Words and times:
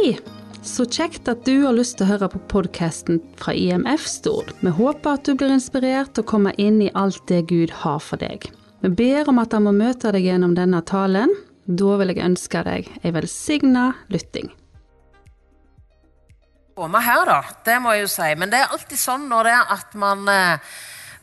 Hei! 0.00 0.14
Så 0.64 0.86
kjekt 0.88 1.26
at 1.28 1.42
du 1.44 1.66
har 1.66 1.74
lyst 1.76 1.98
til 1.98 2.06
å 2.06 2.14
høre 2.14 2.28
på 2.32 2.38
podkasten 2.48 3.18
fra 3.36 3.52
IMF 3.52 4.06
Stord. 4.08 4.54
Vi 4.64 4.70
håper 4.72 5.18
at 5.18 5.28
du 5.28 5.34
blir 5.36 5.52
inspirert 5.52 6.14
til 6.16 6.24
å 6.24 6.28
komme 6.30 6.54
inn 6.56 6.78
i 6.80 6.88
alt 6.96 7.20
det 7.28 7.42
Gud 7.50 7.74
har 7.82 7.98
for 8.00 8.22
deg. 8.22 8.46
Vi 8.80 8.90
ber 8.96 9.28
om 9.28 9.42
at 9.42 9.52
han 9.52 9.66
må 9.66 9.74
møte 9.76 10.14
deg 10.16 10.24
gjennom 10.24 10.54
denne 10.56 10.80
talen. 10.88 11.34
Da 11.66 11.98
vil 12.00 12.14
jeg 12.14 12.24
ønske 12.30 12.64
deg 12.64 12.88
ei 13.02 13.12
velsigna 13.12 13.84
lytting. 14.08 14.48
Komme 16.80 17.04
her, 17.04 17.28
da. 17.28 17.42
Det 17.68 17.76
må 17.84 17.92
jeg 17.92 18.06
jo 18.06 18.12
si. 18.16 18.32
Men 18.40 18.56
det 18.56 18.62
er 18.62 18.72
alltid 18.72 19.04
sånn 19.04 19.28
når 19.28 19.50
det 19.50 19.56
er 19.58 19.76
at 19.76 20.00
man, 20.00 20.26
eh, 20.32 20.76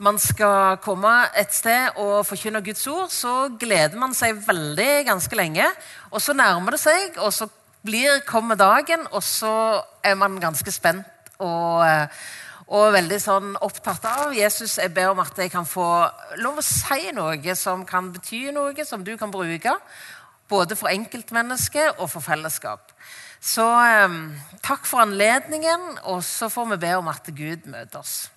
man 0.06 0.22
skal 0.22 0.78
komme 0.86 1.18
et 1.34 1.50
sted 1.50 1.98
og 1.98 2.20
forkynne 2.30 2.62
Guds 2.62 2.86
ord, 2.94 3.10
så 3.10 3.48
gleder 3.58 3.98
man 3.98 4.14
seg 4.14 4.38
veldig 4.46 5.08
ganske 5.10 5.46
lenge. 5.46 5.66
Og 6.14 6.22
så 6.22 6.38
nærmer 6.38 6.78
det 6.78 6.86
seg, 6.86 7.18
og 7.18 7.34
så 7.34 7.50
blir, 7.88 8.20
kommer 8.28 8.60
dagen, 8.60 9.08
og 9.16 9.24
så 9.24 9.82
er 10.06 10.18
man 10.20 10.38
ganske 10.44 10.72
spent 10.76 11.08
og, 11.40 11.86
eh, 11.86 12.08
og 12.68 12.92
veldig 12.98 13.20
sånn 13.24 13.54
opptatt 13.64 14.06
av. 14.10 14.36
Jesus, 14.36 14.78
jeg 14.82 14.92
ber 14.96 15.14
om 15.14 15.24
at 15.24 15.38
jeg 15.40 15.54
kan 15.54 15.68
få 15.68 15.88
lov 16.44 16.60
å 16.60 16.66
si 16.66 17.12
noe 17.16 17.56
som 17.56 17.86
kan 17.88 18.12
bety 18.12 18.48
noe, 18.56 18.86
som 18.86 19.06
du 19.08 19.16
kan 19.18 19.32
bruke. 19.32 19.78
Både 20.48 20.78
for 20.80 20.92
enkeltmennesket 20.92 22.00
og 22.00 22.10
for 22.12 22.24
fellesskap. 22.24 22.92
Så 23.44 23.64
eh, 23.64 24.18
takk 24.66 24.88
for 24.90 25.04
anledningen, 25.06 26.02
og 26.10 26.24
så 26.26 26.50
får 26.52 26.74
vi 26.74 26.82
be 26.88 26.96
om 27.00 27.12
at 27.12 27.32
Gud 27.36 27.70
møter 27.72 28.02
oss. 28.02 28.28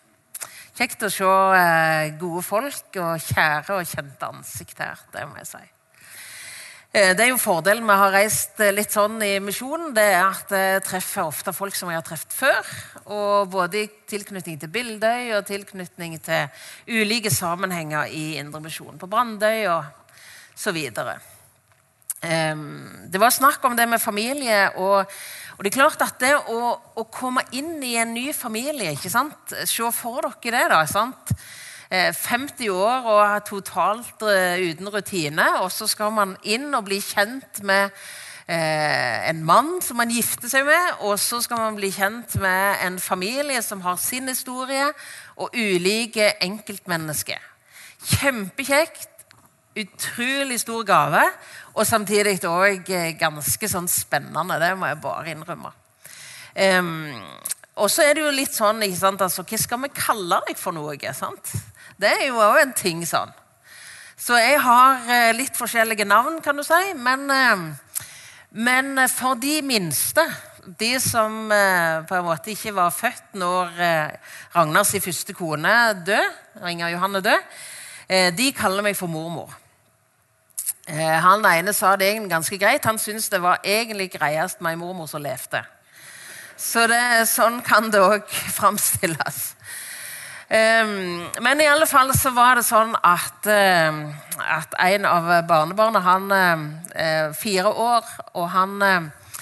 Kjekt 0.79 1.03
å 1.05 1.11
se 1.13 1.27
eh, 1.57 2.15
gode 2.21 2.45
folk 2.47 2.97
og 3.03 3.27
kjære 3.27 3.81
og 3.81 3.91
kjente 3.91 4.31
ansikt 4.31 4.81
her. 4.81 5.07
Det 5.13 5.27
må 5.29 5.41
jeg 5.43 5.51
si. 5.51 5.80
Eh, 6.91 7.13
det 7.15 7.23
er 7.23 7.29
jo 7.31 7.39
Fordelen 7.39 7.85
med 7.87 7.95
å 7.95 8.03
ha 8.03 8.09
reist 8.11 8.59
eh, 8.59 8.73
litt 8.75 8.91
sånn 8.91 9.21
i 9.23 9.37
misjonen 9.39 9.93
det 9.95 10.09
er 10.11 10.25
at 10.25 10.51
jeg 10.51 10.81
treffer 10.89 11.23
ofte 11.23 11.53
folk 11.55 11.77
som 11.79 11.93
jeg 11.93 12.01
har 12.01 12.07
truffet 12.07 12.35
før. 12.35 12.71
og 13.15 13.53
Både 13.53 13.85
i 13.85 13.91
tilknytning 14.11 14.59
til 14.59 14.73
Bildøy 14.75 15.31
og 15.37 15.47
tilknytning 15.47 16.17
til 16.19 16.51
ulike 16.91 17.31
sammenhenger 17.31 18.11
i 18.11 18.41
Indremisjonen. 18.43 18.99
På 18.99 19.07
Brandøy 19.07 19.69
og 19.71 19.87
så 20.59 20.75
videre. 20.75 21.21
Det 22.21 23.17
var 23.23 23.33
snakk 23.33 23.63
om 23.65 23.79
det 23.79 23.87
med 23.89 24.03
familie. 24.03 24.75
og, 24.77 25.07
og 25.57 25.63
det 25.65 25.71
er 25.71 25.79
klart 25.79 26.03
at 26.05 26.19
det 26.21 26.35
å, 26.37 26.75
å, 26.75 27.05
komme 27.09 27.47
inn 27.57 27.79
i 27.87 27.95
en 28.03 28.13
ny 28.13 28.27
familie 28.37 28.93
ikke 28.93 29.09
sant? 29.15 29.55
Se 29.65 29.89
for 29.95 30.27
dere 30.43 30.59
det. 30.59 30.67
da, 30.75 30.83
sant? 30.91 31.33
50 31.91 32.65
eh, 32.65 32.71
år 32.71 33.07
og 33.11 33.21
er 33.25 33.43
totalt 33.43 34.23
eh, 34.23 34.63
uten 34.71 34.89
rutine. 34.89 35.47
Og 35.65 35.73
så 35.75 35.89
skal 35.91 36.13
man 36.15 36.37
inn 36.47 36.71
og 36.75 36.87
bli 36.87 37.01
kjent 37.03 37.63
med 37.67 37.91
eh, 38.47 39.29
en 39.31 39.43
mann 39.45 39.81
som 39.83 39.99
man 39.99 40.13
gifter 40.15 40.51
seg 40.53 40.69
med. 40.69 41.03
Og 41.07 41.19
så 41.19 41.41
skal 41.43 41.59
man 41.59 41.79
bli 41.79 41.91
kjent 41.95 42.37
med 42.41 42.85
en 42.87 42.99
familie 43.03 43.63
som 43.63 43.83
har 43.83 43.99
sin 43.99 44.31
historie, 44.31 44.93
og 45.41 45.55
ulike 45.57 46.35
enkeltmennesker. 46.45 47.41
Kjempekjekt. 48.17 49.09
Utrolig 49.81 50.59
stor 50.61 50.83
gave, 50.83 51.21
og 51.79 51.87
samtidig 51.87 52.41
òg 52.45 52.89
ganske 53.21 53.69
sånn 53.71 53.87
spennende. 53.89 54.57
Det 54.59 54.73
må 54.77 54.89
jeg 54.91 54.99
bare 55.01 55.31
innrømme. 55.31 55.71
Um, 56.59 57.15
og 57.79 57.87
så 57.89 58.03
er 58.03 58.17
det 58.19 58.25
jo 58.25 58.33
litt 58.35 58.53
sånn 58.53 58.83
ikke 58.83 58.99
sant, 58.99 59.23
altså, 59.23 59.45
Hva 59.47 59.61
skal 59.63 59.81
vi 59.85 59.93
kalle 59.95 60.41
deg 60.49 60.59
for 60.59 60.75
noe? 60.75 60.99
sant? 61.15 61.53
Det 62.01 62.09
er 62.09 62.29
jo 62.31 62.39
òg 62.41 62.63
en 62.63 62.71
ting 62.73 63.03
sånn. 63.05 63.33
Så 64.17 64.37
jeg 64.41 64.57
har 64.65 65.03
eh, 65.05 65.31
litt 65.37 65.57
forskjellige 65.57 66.07
navn, 66.09 66.39
kan 66.41 66.57
du 66.57 66.63
si. 66.65 66.79
Men, 66.97 67.27
eh, 67.29 68.07
men 68.57 69.03
for 69.13 69.37
de 69.41 69.59
minste, 69.65 70.25
de 70.81 70.95
som 71.01 71.53
eh, 71.53 72.01
på 72.09 72.17
en 72.17 72.25
måte 72.25 72.55
ikke 72.55 72.73
var 72.77 72.95
født 72.95 73.37
når 73.41 73.77
Ragnars 74.55 74.95
første 75.05 75.37
kone 75.37 75.75
død, 76.07 76.39
Inger 76.71 76.95
Johanne 76.95 77.21
død, 77.25 77.53
de 78.37 78.49
kaller 78.57 78.83
meg 78.83 78.97
for 78.99 79.07
mormor. 79.07 79.53
Han 80.91 81.45
ene 81.47 81.71
sa 81.77 81.93
det 81.95 82.09
egentlig 82.09 82.33
ganske 82.33 82.59
greit. 82.59 82.89
Han 82.89 82.99
syntes 82.99 83.29
det 83.31 83.39
var 83.45 83.61
egentlig 83.63 84.09
greiest 84.17 84.59
med 84.65 84.73
ei 84.73 84.81
mormor 84.81 85.07
som 85.07 85.23
levde. 85.23 85.61
Så 86.59 86.89
det, 86.91 86.99
sånn 87.31 87.61
kan 87.63 87.93
det 87.93 88.03
òg 88.03 88.27
framstilles. 88.59 89.51
Um, 90.51 91.29
men 91.45 91.61
i 91.63 91.67
alle 91.71 91.87
fall 91.87 92.09
så 92.19 92.33
var 92.35 92.59
det 92.59 92.65
sånn 92.67 92.97
at, 93.07 93.47
uh, 93.47 94.01
at 94.43 94.73
en 94.83 95.05
av 95.07 95.29
barnebarna 95.47 96.01
Han 96.03 96.25
uh, 96.35 97.29
fire 97.39 97.71
år, 97.71 98.09
og 98.35 98.49
han, 98.51 98.75
uh, 98.83 99.37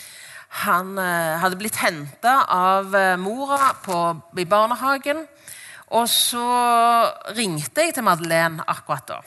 han 0.66 0.92
hadde 1.00 1.56
blitt 1.56 1.80
henta 1.80 2.42
av 2.52 2.92
mora 3.22 3.72
på, 3.80 3.96
i 4.36 4.44
barnehagen. 4.44 5.24
Og 5.96 6.04
så 6.12 6.44
ringte 7.32 7.86
jeg 7.86 7.96
til 7.96 8.04
Madeleine 8.04 8.66
akkurat 8.69 9.08
da. 9.08 9.20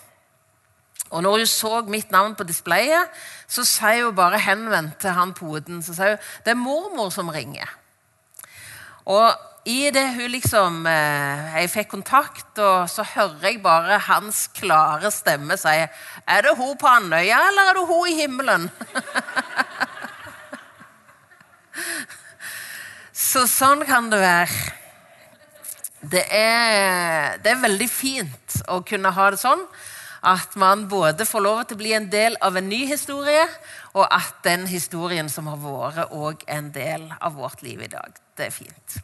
Og 1.10 1.24
når 1.26 1.42
hun 1.42 1.50
så 1.50 1.82
mitt 1.90 2.12
navn 2.14 2.36
på 2.38 2.46
displayet, 2.46 3.10
så 3.50 3.66
sier 3.66 4.06
hun 4.06 4.16
bare 4.16 4.40
henvendt 4.42 5.00
til 5.02 5.18
han 5.18 5.34
poden 5.34 5.82
så 5.82 5.98
sier 5.98 6.14
hun, 6.14 6.28
det 6.46 6.54
er 6.54 6.62
mormor 6.62 7.10
som 7.10 7.32
ringer. 7.34 7.70
Og 9.10 9.34
i 9.64 9.92
det 9.94 10.08
hun 10.16 10.32
liksom 10.34 10.88
eh, 10.90 11.56
Jeg 11.62 11.70
fikk 11.70 11.90
kontakt, 11.92 12.58
og 12.58 12.90
så 12.90 13.04
hører 13.06 13.46
jeg 13.46 13.62
bare 13.62 14.00
hans 14.08 14.48
klare 14.58 15.12
stemme 15.14 15.58
si 15.60 15.76
Er 15.78 16.42
det 16.42 16.58
hun 16.58 16.78
på 16.82 16.88
Andøya, 16.90 17.38
eller 17.52 17.70
er 17.70 17.74
det 17.78 17.86
hun 17.90 18.08
i 18.10 18.16
himmelen? 18.18 18.70
så 23.32 23.46
sånn 23.48 23.86
kan 23.86 24.10
det 24.12 24.20
være. 24.20 24.52
Det 26.02 26.26
er, 26.34 27.38
det 27.44 27.52
er 27.52 27.62
veldig 27.62 27.90
fint 27.90 28.62
å 28.74 28.82
kunne 28.82 29.14
ha 29.14 29.30
det 29.32 29.40
sånn 29.44 29.62
at 30.22 30.56
man 30.58 30.88
både 30.90 31.26
får 31.26 31.42
lov 31.42 31.64
til 31.66 31.78
å 31.78 31.82
bli 31.82 31.94
en 31.98 32.10
del 32.10 32.36
av 32.46 32.58
en 32.58 32.68
ny 32.70 32.86
historie, 32.90 33.46
og 33.98 34.06
at 34.06 34.42
den 34.46 34.68
historien 34.70 35.30
som 35.34 35.50
har 35.50 35.58
vært, 35.62 36.14
òg 36.14 36.46
en 36.46 36.70
del 36.74 37.08
av 37.18 37.40
vårt 37.42 37.62
liv 37.66 37.82
i 37.82 37.90
dag. 37.90 38.14
Det 38.38 38.46
er 38.50 38.54
fint. 38.54 39.02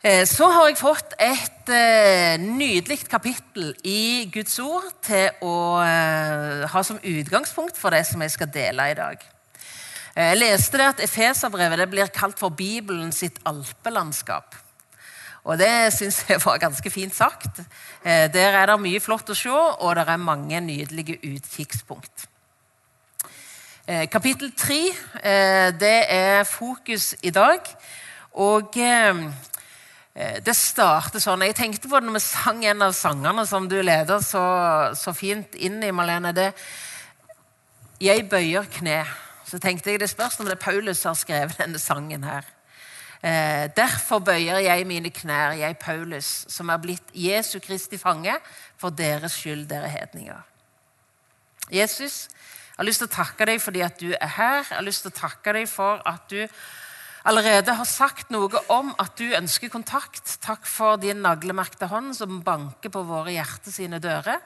Eh, 0.00 0.24
så 0.24 0.46
har 0.48 0.70
jeg 0.70 0.78
fått 0.80 1.12
et 1.20 1.70
eh, 1.76 2.40
nydelig 2.40 3.02
kapittel 3.04 3.74
i 3.84 4.30
Guds 4.32 4.54
ord 4.64 4.86
til 5.04 5.28
å 5.44 5.56
eh, 5.84 6.62
ha 6.72 6.82
som 6.86 6.96
utgangspunkt 7.04 7.76
for 7.76 7.92
det 7.92 8.06
som 8.08 8.24
jeg 8.24 8.32
skal 8.32 8.48
dele 8.48 8.86
i 8.88 8.96
dag. 8.96 9.26
Jeg 10.16 10.38
leste 10.40 10.80
det 10.80 10.86
at 10.94 11.02
Efeserbrevet 11.04 11.84
blir 11.92 12.08
kalt 12.16 12.40
for 12.40 12.48
Bibelen 12.48 13.12
sitt 13.12 13.36
alpelandskap. 13.44 14.56
Og 15.44 15.60
det 15.60 15.92
syns 15.92 16.22
jeg 16.30 16.40
var 16.46 16.62
ganske 16.64 16.92
fint 16.92 17.14
sagt. 17.14 17.60
Der 18.02 18.56
er 18.56 18.66
det 18.72 18.80
mye 18.80 19.00
flott 19.04 19.30
å 19.32 19.36
se, 19.36 19.52
og 19.52 19.94
det 19.96 20.08
er 20.08 20.20
mange 20.20 20.60
nydelige 20.64 21.20
utkikkspunkt. 21.28 22.26
Kapittel 24.12 24.52
tre 24.58 24.82
det 25.80 25.96
er 26.12 26.44
fokus 26.44 27.14
i 27.22 27.32
dag. 27.32 27.64
Og 28.32 28.76
det 30.44 30.54
starter 30.56 31.22
sånn. 31.22 31.44
Jeg 31.46 31.56
tenkte 31.56 31.88
på 31.88 31.96
det 31.96 32.08
når 32.08 32.18
vi 32.18 32.22
sang 32.24 32.64
en 32.68 32.84
av 32.84 32.94
sangene 32.96 33.46
som 33.48 33.68
du 33.70 33.78
leder 33.80 34.20
så, 34.24 34.44
så 34.98 35.14
fint 35.16 35.54
inn 35.56 35.78
i, 35.82 35.92
Malene. 35.94 36.34
Det, 36.36 36.52
'Jeg 38.00 38.28
bøyer 38.28 38.64
kne'. 38.64 39.04
Så 39.44 39.58
tenkte 39.58 39.90
jeg 39.90 40.00
det 40.00 40.10
spørs 40.10 40.38
om 40.40 40.46
det 40.46 40.54
er 40.54 40.64
Paulus 40.64 40.98
som 40.98 41.10
har 41.10 41.18
skrevet 41.20 41.58
denne 41.58 41.78
sangen 41.78 42.24
her. 42.24 42.44
Eh, 43.22 43.68
derfor 43.76 44.18
bøyer 44.24 44.62
jeg 44.64 44.86
mine 44.86 45.10
knær, 45.10 45.52
jeg 45.52 45.76
Paulus, 45.78 46.44
som 46.48 46.70
er 46.70 46.78
blitt 46.80 47.10
Jesu 47.12 47.58
Kristi 47.60 47.98
fange, 47.98 48.32
for 48.78 48.90
deres 48.90 49.32
skyld, 49.36 49.66
dere 49.68 49.88
hedninger. 49.88 50.40
Jesus, 51.72 52.28
jeg 52.32 52.76
har 52.78 52.88
lyst 52.88 53.02
til 53.02 53.10
å 53.10 53.12
takke 53.12 53.46
deg 53.50 53.60
fordi 53.60 53.82
at 53.84 54.00
du 54.00 54.14
er 54.14 54.32
her. 54.38 54.62
Jeg 54.64 54.76
har 54.76 54.86
lyst 54.86 55.04
til 55.04 55.12
å 55.12 55.18
takke 55.20 55.52
deg 55.52 55.68
for 55.68 56.00
at 56.08 56.30
du 56.30 56.46
allerede 57.28 57.74
har 57.76 57.88
sagt 57.88 58.30
noe 58.32 58.62
om 58.72 58.92
at 59.00 59.16
du 59.20 59.28
ønsker 59.36 59.72
kontakt. 59.72 60.38
Takk 60.42 60.66
for 60.68 61.00
din 61.00 61.22
naglemerkte 61.24 61.90
hånd 61.90 62.14
som 62.16 62.42
banker 62.46 62.92
på 62.92 63.04
våre 63.08 63.34
hjerter 63.34 63.74
sine 63.74 64.00
dører. 64.02 64.40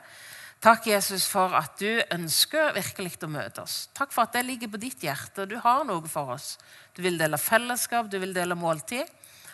Takk, 0.64 0.86
Jesus, 0.88 1.26
for 1.28 1.52
at 1.58 1.76
du 1.76 2.00
ønsker 2.14 2.72
virkelig 2.72 3.18
å 3.26 3.28
møte 3.28 3.60
oss. 3.66 3.90
Takk 3.92 4.14
for 4.14 4.24
at 4.24 4.32
det 4.32 4.46
ligger 4.48 4.70
på 4.72 4.80
ditt 4.80 5.02
hjerte, 5.04 5.44
og 5.44 5.50
du 5.50 5.58
har 5.60 5.82
noe 5.84 6.08
for 6.08 6.32
oss. 6.38 6.54
Du 6.96 7.02
vil 7.04 7.18
dele 7.20 7.36
fellesskap, 7.36 8.08
du 8.08 8.16
vil 8.22 8.32
dele 8.32 8.56
måltid. 8.56 9.04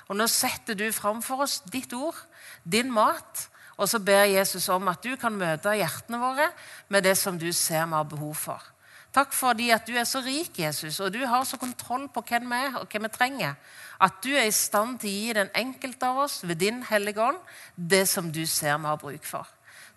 Og 0.06 0.18
nå 0.18 0.26
setter 0.30 0.78
du 0.78 0.86
framfor 0.94 1.42
oss 1.46 1.60
ditt 1.70 1.90
ord, 1.98 2.18
din 2.62 2.92
mat. 2.94 3.48
Og 3.80 3.88
så 3.90 3.98
ber 4.02 4.28
Jesus 4.30 4.68
om 4.70 4.86
at 4.92 5.02
du 5.02 5.16
kan 5.18 5.34
møte 5.34 5.74
hjertene 5.78 6.20
våre 6.20 6.50
med 6.92 7.06
det 7.06 7.16
som 7.18 7.38
du 7.38 7.48
ser 7.50 7.86
vi 7.88 7.96
har 7.96 8.06
behov 8.10 8.34
for. 8.38 8.62
Takk 9.10 9.32
fordi 9.34 9.70
at 9.74 9.86
du 9.88 9.96
er 9.98 10.06
så 10.06 10.20
rik, 10.22 10.58
Jesus, 10.58 11.00
og 11.02 11.12
du 11.12 11.24
har 11.26 11.44
så 11.44 11.58
kontroll 11.58 12.06
på 12.14 12.22
hvem 12.28 12.46
vi 12.46 12.58
er 12.68 12.76
og 12.78 12.86
hva 12.86 13.00
vi 13.02 13.10
trenger. 13.10 13.56
At 14.00 14.20
du 14.24 14.30
er 14.30 14.46
i 14.46 14.54
stand 14.54 15.00
til 15.02 15.10
å 15.10 15.16
gi 15.16 15.32
den 15.40 15.50
enkelte 15.58 16.06
av 16.06 16.20
oss 16.26 16.40
ved 16.46 16.62
din 16.62 16.84
hellige 16.86 17.24
ånd 17.24 17.40
det 17.74 18.06
som 18.08 18.30
du 18.30 18.44
ser 18.46 18.78
vi 18.78 18.86
har 18.86 19.00
bruk 19.02 19.26
for. 19.26 19.48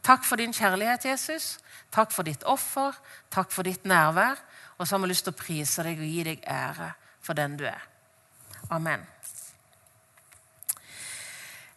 Takk 0.03 0.25
for 0.27 0.41
din 0.41 0.53
kjærlighet, 0.53 1.05
Jesus. 1.05 1.59
Takk 1.93 2.11
for 2.11 2.27
ditt 2.27 2.43
offer. 2.43 2.97
Takk 3.31 3.53
for 3.53 3.63
ditt 3.63 3.85
nærvær. 3.85 4.41
Og 4.77 4.87
så 4.87 4.97
har 4.97 5.03
vi 5.05 5.13
lyst 5.13 5.29
til 5.29 5.35
å 5.35 5.39
prise 5.39 5.85
deg 5.85 6.01
og 6.01 6.09
gi 6.09 6.23
deg 6.27 6.43
ære 6.49 6.89
for 7.23 7.37
den 7.37 7.55
du 7.61 7.63
er. 7.69 7.85
Amen. 8.73 9.05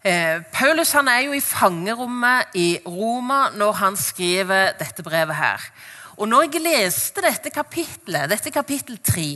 Eh, 0.07 0.41
Paulus 0.53 0.95
er 0.95 1.21
jo 1.27 1.33
i 1.35 1.41
fangerommet 1.43 2.55
i 2.55 2.79
Roma 2.87 3.51
når 3.55 3.73
han 3.81 3.97
skriver 3.99 4.77
dette 4.79 5.03
brevet 5.03 5.37
her. 5.37 5.63
Og 6.17 6.29
når 6.29 6.47
jeg 6.47 6.63
leste 6.65 7.21
dette 7.21 7.51
kapitlet, 7.53 8.31
dette 8.31 8.53
kapittel 8.53 8.97
tre, 9.05 9.27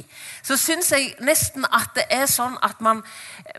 så 0.42 0.56
syns 0.56 0.88
jeg 0.94 1.10
nesten 1.20 1.66
at 1.68 1.92
det 1.98 2.06
er 2.08 2.24
sånn 2.30 2.56
at 2.64 2.80
man, 2.80 3.02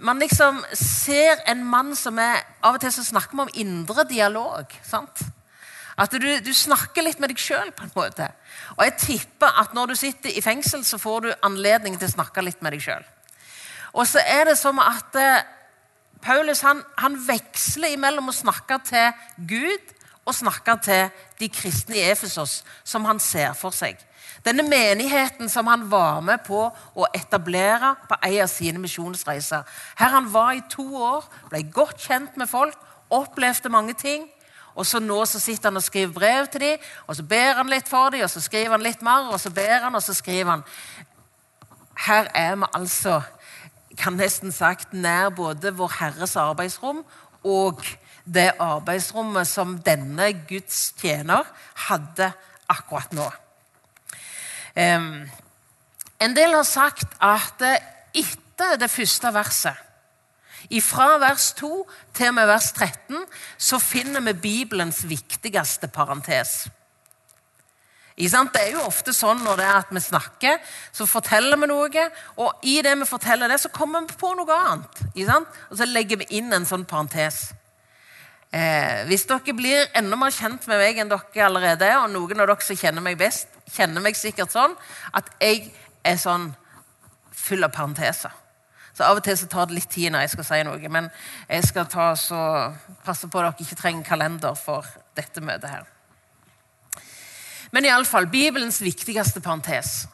man 0.02 0.22
liksom 0.22 0.58
ser 0.74 1.44
en 1.52 1.62
mann 1.66 1.94
som 1.98 2.18
er 2.22 2.42
Av 2.66 2.78
og 2.78 2.82
til 2.82 2.94
så 2.94 3.06
snakker 3.06 3.38
vi 3.38 3.46
om 3.46 3.54
indre 3.62 4.06
dialog. 4.10 4.74
sant? 4.86 5.22
At 6.02 6.14
du, 6.14 6.28
du 6.42 6.52
snakker 6.54 7.06
litt 7.06 7.20
med 7.22 7.30
deg 7.30 7.42
sjøl, 7.42 7.72
på 7.76 7.86
en 7.86 7.94
måte. 7.94 8.28
Og 8.78 8.84
jeg 8.86 8.98
tipper 9.02 9.58
at 9.62 9.74
når 9.78 9.92
du 9.92 9.96
sitter 10.00 10.34
i 10.34 10.42
fengsel, 10.42 10.86
så 10.86 10.98
får 11.02 11.26
du 11.26 11.32
anledning 11.46 11.98
til 11.98 12.10
å 12.10 12.16
snakke 12.16 12.42
litt 12.46 12.62
med 12.62 12.74
deg 12.74 12.86
sjøl. 12.86 13.08
Og 13.94 14.08
så 14.08 14.22
er 14.24 14.48
det 14.50 14.58
som 14.58 14.80
at 14.82 15.18
eh, 15.20 15.44
Paulus 16.24 16.62
han, 16.66 16.82
han 17.02 17.18
veksler 17.28 17.96
imellom 17.98 18.30
å 18.32 18.36
snakke 18.36 18.80
til 18.88 19.26
Gud 19.50 19.94
og 20.22 20.38
snakke 20.38 20.78
til 20.86 21.10
de 21.42 21.50
kristne 21.52 21.98
i 21.98 22.06
Efesos, 22.12 22.62
som 22.84 23.06
han 23.10 23.20
ser 23.20 23.54
for 23.58 23.76
seg. 23.76 24.00
Denne 24.46 24.64
menigheten 24.66 25.50
som 25.50 25.68
han 25.70 25.84
var 25.92 26.22
med 26.26 26.42
på 26.48 26.64
å 26.72 27.08
etablere 27.14 27.94
på 28.10 28.18
en 28.18 28.38
av 28.46 28.50
sine 28.50 28.82
misjonsreiser. 28.82 29.66
Her 30.00 30.14
han 30.16 30.30
var 30.34 30.56
i 30.58 30.64
to 30.70 30.86
år, 30.98 31.28
ble 31.52 31.64
godt 31.74 32.02
kjent 32.08 32.38
med 32.40 32.50
folk, 32.50 32.78
opplevde 33.12 33.70
mange 33.70 33.94
ting. 33.98 34.30
Og 34.72 34.88
så 34.88 35.02
nå 35.04 35.20
så 35.28 35.40
sitter 35.44 35.70
han 35.70 35.78
og 35.78 35.84
skriver 35.84 36.14
brev 36.16 36.48
til 36.48 36.64
dem, 36.64 36.90
og 37.08 37.18
så 37.18 37.26
ber 37.28 37.60
han 37.60 37.70
litt 37.70 37.90
for 37.92 38.14
dem, 38.14 38.24
og 38.24 38.32
så 38.32 38.42
skriver 38.42 38.78
han 38.78 38.86
litt 38.86 39.02
mer, 39.04 39.28
og 39.34 39.40
så 39.42 39.52
ber 39.54 39.84
han, 39.84 39.96
og 39.96 40.04
så 40.04 40.16
skriver 40.16 40.56
han. 40.56 40.64
Her 42.08 42.32
er 42.34 42.56
vi 42.56 42.70
altså 42.80 43.20
kan 44.00 44.16
nesten 44.16 44.54
sagt 44.56 44.94
nær 44.94 45.30
både 45.36 45.74
Vår 45.76 45.92
Herres 46.00 46.38
arbeidsrom 46.40 47.04
og 47.44 47.84
det 48.26 48.52
arbeidsrommet 48.60 49.48
som 49.48 49.78
denne 49.86 50.32
Guds 50.50 50.92
tjener 51.02 51.48
hadde 51.88 52.32
akkurat 52.72 53.14
nå. 53.16 53.28
Um, 54.76 55.30
en 56.22 56.36
del 56.36 56.54
har 56.54 56.68
sagt 56.68 57.18
at 57.20 57.64
etter 58.14 58.78
det 58.80 58.92
første 58.92 59.34
verset, 59.34 59.88
fra 60.86 61.18
vers 61.20 61.52
2 61.58 61.70
til 62.14 62.30
og 62.30 62.36
med 62.38 62.48
vers 62.48 62.72
13, 62.72 63.26
så 63.58 63.80
finner 63.80 64.22
vi 64.22 64.34
Bibelens 64.34 65.02
viktigste 65.10 65.88
parentes. 65.88 66.70
Det 68.16 68.62
er 68.62 68.76
jo 68.76 68.84
ofte 68.86 69.14
sånn 69.16 69.42
når 69.42 69.58
det 69.58 69.66
er 69.66 69.80
at 69.80 69.90
vi 69.90 70.00
snakker, 70.04 70.60
så 70.94 71.08
forteller 71.10 71.58
vi 71.58 71.68
noe. 71.72 72.04
Og 72.38 72.62
i 72.64 72.78
det 72.86 72.94
vi 73.00 73.08
forteller 73.10 73.50
det, 73.50 73.58
så 73.60 73.72
kommer 73.74 74.06
vi 74.06 74.14
på 74.14 74.34
noe 74.38 74.58
annet. 74.70 75.02
Og 75.72 75.78
så 75.78 75.88
legger 75.90 76.22
vi 76.22 76.38
inn 76.38 76.54
en 76.54 76.68
sånn 76.68 76.86
parentes. 76.86 77.50
Eh, 78.52 79.06
hvis 79.08 79.24
dere 79.30 79.54
blir 79.56 79.86
enda 79.96 80.18
mer 80.20 80.34
kjent 80.36 80.66
med 80.68 80.82
meg 80.82 80.98
enn 81.00 81.12
dere 81.12 81.46
allerede 81.46 81.88
er, 81.88 82.02
og 82.02 82.12
noen 82.12 82.44
av 82.44 82.50
dere 82.50 82.66
som 82.66 82.76
kjenner 82.76 83.04
meg 83.04 83.16
best, 83.20 83.48
kjenner 83.72 84.04
meg 84.04 84.18
sikkert 84.20 84.52
sånn 84.52 84.76
at 85.16 85.30
jeg 85.40 85.70
er 86.04 86.20
sånn 86.20 86.50
full 87.32 87.64
av 87.64 87.72
parenteser. 87.72 88.34
Så 88.92 89.08
Av 89.08 89.16
og 89.16 89.24
til 89.24 89.38
så 89.40 89.48
tar 89.48 89.70
det 89.70 89.78
litt 89.78 89.90
tid 89.90 90.12
når 90.12 90.26
jeg 90.26 90.34
skal 90.34 90.48
si 90.50 90.60
noe, 90.68 90.90
men 90.92 91.08
jeg 91.48 91.70
skal 91.70 91.88
ta 91.88 92.12
så 92.20 92.42
passe 93.06 93.30
på 93.32 93.40
at 93.40 93.56
dere 93.56 93.64
ikke 93.64 93.80
trenger 93.80 94.10
kalender 94.10 94.60
for 94.60 94.86
dette 95.16 95.42
møtet 95.42 95.72
her. 95.72 95.88
Men 97.72 97.88
iallfall 97.88 98.28
Bibelens 98.28 98.82
viktigste 98.84 99.40
parentes. 99.40 100.10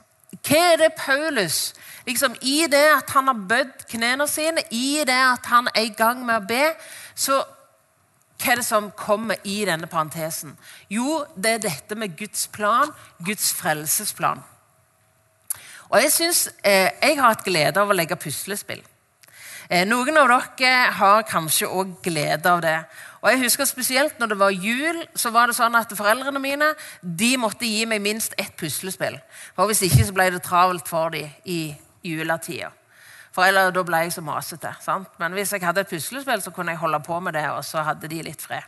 Hva 0.45 0.59
er 0.75 0.81
det 0.83 0.93
Paulus 0.99 1.73
liksom, 2.05 2.35
I 2.45 2.67
det 2.69 2.85
at 2.99 3.09
han 3.15 3.31
har 3.31 3.45
bødd 3.49 3.87
knærne 3.89 4.27
sine, 4.29 4.61
i 4.69 5.01
det 5.07 5.17
at 5.17 5.49
han 5.49 5.69
er 5.73 5.87
i 5.87 5.95
gang 5.97 6.21
med 6.21 6.37
å 6.37 6.47
be, 6.47 6.65
så 7.15 7.41
hva 8.37 8.51
er 8.53 8.59
det 8.61 8.67
som 8.67 8.91
kommer 8.93 9.39
i 9.43 9.63
denne 9.65 9.89
parentesen? 9.89 10.53
Jo, 10.93 11.23
det 11.35 11.55
er 11.55 11.63
dette 11.63 11.95
med 11.97 12.13
Guds 12.17 12.47
plan, 12.53 12.91
Guds 13.25 13.49
frelsesplan. 13.57 14.43
Og 15.89 16.01
Jeg 16.01 16.11
synes, 16.11 16.49
eh, 16.63 16.91
jeg 17.01 17.17
har 17.17 17.29
hatt 17.29 17.45
glede 17.45 17.77
av 17.77 17.89
å 17.89 17.95
legge 17.95 18.15
puslespill. 18.15 18.83
Eh, 19.69 19.85
noen 19.85 20.17
av 20.17 20.27
dere 20.57 20.91
har 20.91 21.23
kanskje 21.23 21.67
òg 21.67 22.01
glede 22.03 22.45
av 22.45 22.61
det. 22.61 22.85
Og 23.21 23.31
jeg 23.31 23.39
husker 23.39 23.65
Spesielt 23.65 24.19
når 24.19 24.27
det 24.27 24.39
var 24.39 24.49
jul, 24.51 25.07
så 25.15 25.31
var 25.31 25.47
det 25.47 25.55
sånn 25.55 25.75
at 25.75 25.89
foreldrene 25.89 26.39
mine 26.39 26.75
de 27.01 27.37
måtte 27.37 27.65
gi 27.65 27.85
meg 27.85 28.01
minst 28.01 28.33
ett 28.37 28.55
puslespill. 28.55 29.19
For 29.55 29.67
Hvis 29.67 29.81
ikke 29.81 30.05
så 30.05 30.13
ble 30.13 30.29
det 30.31 30.43
travelt 30.43 30.87
for 30.87 31.09
dem 31.09 31.29
i 31.45 31.75
juletida. 32.03 32.71
For 33.37 33.45
ellers, 33.45 33.69
Da 33.73 33.83
ble 33.85 33.97
jeg 34.01 34.15
så 34.15 34.23
masete. 34.25 34.71
Sant? 34.81 35.11
Men 35.21 35.35
hvis 35.37 35.51
jeg 35.53 35.61
hadde 35.61 35.83
et 35.85 35.89
puslespill, 35.91 36.41
så 36.41 36.49
kunne 36.51 36.73
jeg 36.73 36.81
holde 36.81 36.99
på 37.05 37.19
med 37.21 37.37
det, 37.37 37.45
og 37.53 37.61
så 37.65 37.83
hadde 37.85 38.09
de 38.09 38.23
litt 38.25 38.41
fred. 38.41 38.65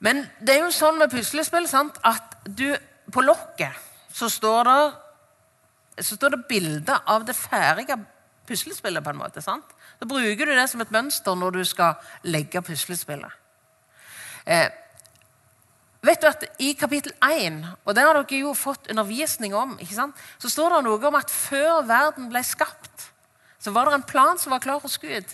Men 0.00 0.22
det 0.40 0.54
er 0.54 0.62
jo 0.64 0.70
sånn 0.72 0.96
med 0.98 1.12
puslespill 1.12 1.68
sant? 1.68 1.98
at 2.02 2.38
du, 2.48 2.72
på 3.12 3.20
lokket 3.20 3.76
så 4.14 4.30
står 4.32 4.64
det 4.64 4.78
så 6.00 6.16
står 6.16 6.34
det 6.34 6.46
bilde 6.48 6.96
av 7.06 7.22
det 7.28 7.36
ferdige 7.36 7.98
puslespillet. 8.48 9.04
på 9.04 9.10
en 9.10 9.20
måte, 9.20 9.42
sant? 9.42 9.76
Så 9.98 10.08
bruker 10.08 10.46
du 10.46 10.54
det 10.54 10.68
som 10.70 10.80
et 10.80 10.90
mønster 10.90 11.36
når 11.36 11.50
du 11.50 11.64
skal 11.64 11.94
legge 12.24 12.62
puslespillet. 12.62 13.30
Eh, 14.46 14.70
vet 16.02 16.20
du 16.20 16.26
at 16.26 16.44
I 16.58 16.72
kapittel 16.72 17.12
1, 17.22 17.64
og 17.84 17.94
det 17.94 18.02
har 18.02 18.16
dere 18.16 18.40
jo 18.40 18.54
fått 18.54 18.90
undervisning 18.90 19.54
om, 19.54 19.78
ikke 19.78 19.94
sant? 19.94 20.16
så 20.38 20.48
står 20.48 20.78
det 20.78 20.84
noe 20.88 21.06
om 21.06 21.14
at 21.20 21.30
før 21.30 21.84
verden 21.86 22.28
ble 22.32 22.42
skapt, 22.42 23.13
så 23.64 23.72
var 23.72 23.88
det 23.88 23.96
en 23.96 24.04
plan 24.04 24.38
som 24.38 24.52
var 24.52 24.60
klar 24.60 24.80
hos 24.82 24.98
Gud. 25.00 25.24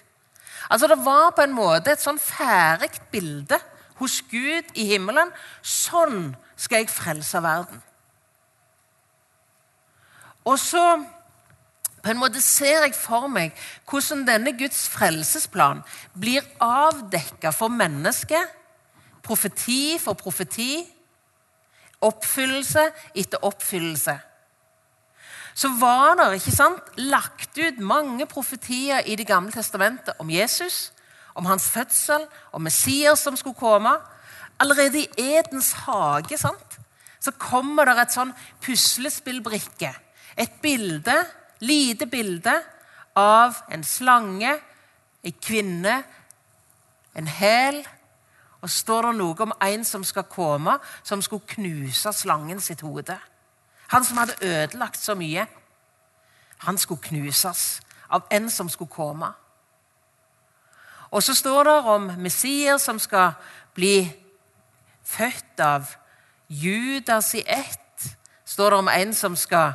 Altså 0.71 0.87
Det 0.87 1.05
var 1.05 1.32
på 1.35 1.43
en 1.43 1.55
måte 1.55 1.91
et 1.91 2.03
sånn 2.03 2.21
ferdig 2.23 2.93
bilde 3.11 3.59
hos 3.99 4.21
Gud 4.31 4.71
i 4.79 4.87
himmelen. 4.93 5.32
Sånn 5.62 6.37
skal 6.55 6.85
jeg 6.85 6.93
frelse 6.94 7.43
verden. 7.43 7.82
Og 10.47 10.56
så 10.62 10.85
på 12.00 12.12
en 12.12 12.21
måte 12.23 12.41
ser 12.41 12.87
jeg 12.87 12.94
for 12.97 13.27
meg 13.29 13.56
hvordan 13.91 14.23
denne 14.29 14.55
Guds 14.56 14.87
frelsesplan 14.88 15.82
blir 16.15 16.47
avdekka 16.62 17.50
for 17.53 17.73
mennesket. 17.73 18.47
Profeti 19.27 19.99
for 20.00 20.15
profeti. 20.15 20.87
Oppfyllelse 22.00 22.87
etter 23.12 23.43
oppfyllelse 23.44 24.15
så 25.54 25.69
var 25.80 26.16
det 26.19 26.28
ikke 26.38 26.54
sant, 26.54 26.96
lagt 26.96 27.58
ut 27.58 27.78
mange 27.78 28.26
profetier 28.26 29.02
i 29.06 29.16
Det 29.16 29.26
gamle 29.26 29.52
testamentet 29.52 30.14
om 30.19 30.30
Jesus, 30.30 30.92
om 31.34 31.46
hans 31.46 31.70
fødsel, 31.70 32.26
om 32.52 32.62
Messias 32.62 33.20
som 33.20 33.36
skulle 33.36 33.58
komme. 33.58 33.92
Allerede 34.58 34.98
i 34.98 35.08
Edens 35.19 35.72
hage 35.72 36.38
sant, 36.38 36.78
så 37.20 37.32
kommer 37.32 37.84
det 37.84 37.98
et 38.00 38.14
sånn 38.14 38.32
puslespillbrikke. 38.64 39.92
Et 40.36 40.52
bilde, 40.62 41.16
lite 41.60 42.06
bilde 42.06 42.54
av 43.16 43.60
en 43.72 43.84
slange, 43.84 44.54
en 45.24 45.36
kvinne, 45.42 46.02
en 47.16 47.26
hæl. 47.26 47.82
Og 48.60 48.70
står 48.70 49.08
det 49.08 49.16
noe 49.16 49.44
om 49.46 49.52
en 49.64 49.84
som 49.88 50.04
skal 50.04 50.28
komme, 50.28 50.76
som 51.02 51.22
skulle 51.24 51.48
knuse 51.56 52.12
slangen 52.12 52.60
sitt 52.60 52.84
hode. 52.84 53.16
Han 53.91 54.05
som 54.05 54.17
hadde 54.17 54.39
ødelagt 54.43 54.99
så 54.99 55.15
mye. 55.19 55.47
Han 56.67 56.79
skulle 56.79 57.03
knuses 57.03 57.81
av 58.11 58.27
en 58.31 58.51
som 58.51 58.69
skulle 58.69 58.91
komme. 58.91 59.32
Og 61.11 61.23
så 61.23 61.35
står 61.35 61.65
det 61.65 61.79
om 61.91 62.11
Messias 62.23 62.82
som 62.87 62.99
skal 62.99 63.32
bli 63.75 64.13
født 65.05 65.61
av 65.61 65.89
Judas 66.49 67.35
i 67.35 67.43
ett. 67.47 68.06
Står 68.44 68.70
det 68.70 68.79
om 68.79 68.91
en 68.93 69.15
som 69.15 69.37
skal 69.37 69.73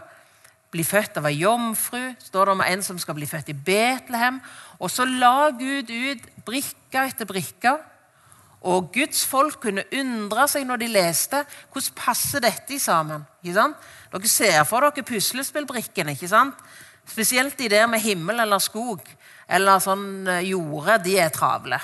bli 0.72 0.84
født 0.84 1.20
av 1.20 1.28
ei 1.28 1.42
jomfru. 1.42 2.14
Står 2.20 2.46
det 2.46 2.56
om 2.56 2.64
en 2.64 2.84
som 2.84 3.00
skal 3.00 3.18
bli 3.20 3.28
født 3.28 3.52
i 3.52 3.58
Betlehem. 3.68 4.40
Og 4.80 4.92
så 4.92 5.06
la 5.08 5.50
Gud 5.56 5.92
ut 5.92 6.24
brikke 6.48 7.04
etter 7.04 7.28
brikke 7.28 7.76
og 8.66 8.90
Guds 8.94 9.22
folk 9.30 9.60
kunne 9.62 9.86
undre 9.94 10.48
seg 10.50 10.66
når 10.66 10.82
de 10.82 10.88
leste 10.90 11.42
hvordan 11.74 11.98
passer 12.00 12.42
dette 12.42 12.80
sammen. 12.82 13.26
Dere 13.46 14.30
ser 14.32 14.64
for 14.66 14.82
dere 14.82 15.06
puslespillbrikkene. 15.06 16.16
ikke 16.16 16.30
sant? 16.32 16.58
Spesielt 17.06 17.60
de 17.60 17.70
der 17.70 17.86
med 17.88 18.02
himmel 18.02 18.40
eller 18.42 18.60
skog 18.60 19.06
eller 19.48 19.80
sånn 19.84 20.26
eh, 20.28 20.48
jorde. 20.50 20.98
De 21.06 21.14
er 21.22 21.30
travle. 21.30 21.78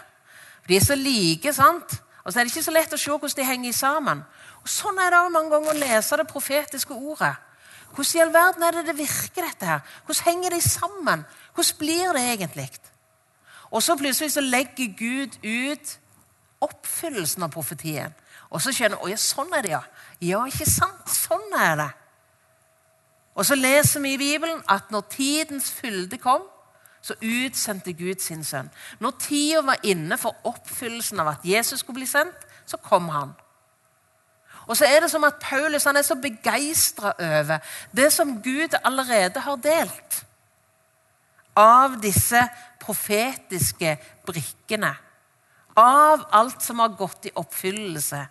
De 0.65 0.75
er 0.75 0.81
så 0.81 0.97
like, 0.97 1.53
sant? 1.53 2.01
Og 2.25 2.33
så 2.33 2.39
er 2.39 2.45
det 2.45 2.53
ikke 2.53 2.65
så 2.65 2.73
lett 2.73 2.97
å 2.97 2.99
se 3.01 3.13
hvordan 3.13 3.37
de 3.37 3.45
henger 3.45 3.77
sammen. 3.77 4.25
Og 4.61 4.69
Sånn 4.69 4.97
er 5.01 5.13
det 5.13 5.21
mange 5.33 5.53
ganger 5.53 5.73
å 5.73 5.79
lese 5.83 6.17
det 6.17 6.29
profetiske 6.29 6.97
ordet. 6.97 7.35
Hvordan 7.91 8.17
i 8.17 8.21
all 8.23 8.33
verden 8.33 8.65
er 8.65 8.77
det 8.77 8.85
det 8.89 8.97
virker, 8.97 9.45
dette 9.45 9.67
her? 9.67 9.81
Hvordan 10.07 10.27
henger 10.31 10.55
de 10.55 10.61
sammen? 10.65 11.25
Hvordan 11.53 11.79
blir 11.79 12.13
det 12.17 12.27
egentlig? 12.33 12.69
Og 13.69 13.83
så 13.83 13.95
plutselig 13.99 14.33
så 14.33 14.41
legger 14.41 14.95
Gud 14.97 15.37
ut 15.45 15.97
oppfyllelsen 16.61 17.43
av 17.45 17.53
profetien. 17.53 18.13
Og 18.51 18.61
så 18.61 18.73
skjønner 18.75 18.99
vi 19.03 19.13
ja, 19.13 19.19
sånn 19.19 19.51
er 19.55 19.65
det, 19.65 19.73
ja. 19.73 19.81
Ja, 20.21 20.45
ikke 20.47 20.67
sant? 20.69 21.09
Sånn 21.09 21.53
er 21.57 21.75
det. 21.79 21.89
Og 23.35 23.47
så 23.47 23.55
leser 23.55 24.03
vi 24.03 24.15
i 24.15 24.19
Bibelen 24.19 24.59
at 24.69 24.91
når 24.91 25.07
tidens 25.13 25.69
fylde 25.71 26.19
kom, 26.21 26.43
så 27.01 27.15
utsendte 27.17 27.93
Gud 27.97 28.21
sin 28.21 28.43
sønn. 28.45 28.69
Når 29.01 29.15
tida 29.23 29.61
var 29.65 29.85
inne 29.87 30.17
for 30.21 30.37
oppfyllelsen 30.45 31.19
av 31.23 31.31
at 31.31 31.45
Jesus 31.47 31.81
skulle 31.81 32.03
bli 32.03 32.09
sendt, 32.09 32.45
så 32.69 32.77
kom 32.77 33.09
han. 33.09 33.31
Og 34.67 34.77
så 34.77 34.85
er 34.85 35.01
det 35.01 35.09
som 35.11 35.23
at 35.25 35.39
Paulus 35.41 35.87
han 35.89 35.97
er 35.97 36.05
så 36.05 36.15
begeistra 36.21 37.15
over 37.17 37.57
det 37.95 38.11
som 38.13 38.37
Gud 38.43 38.77
allerede 38.83 39.41
har 39.41 39.57
delt 39.63 40.21
av 41.57 41.97
disse 42.03 42.39
profetiske 42.79 43.97
brikkene. 44.27 44.93
Av 45.75 46.25
alt 46.31 46.61
som 46.61 46.79
har 46.79 46.95
gått 46.99 47.25
i 47.29 47.35
oppfyllelse. 47.35 48.25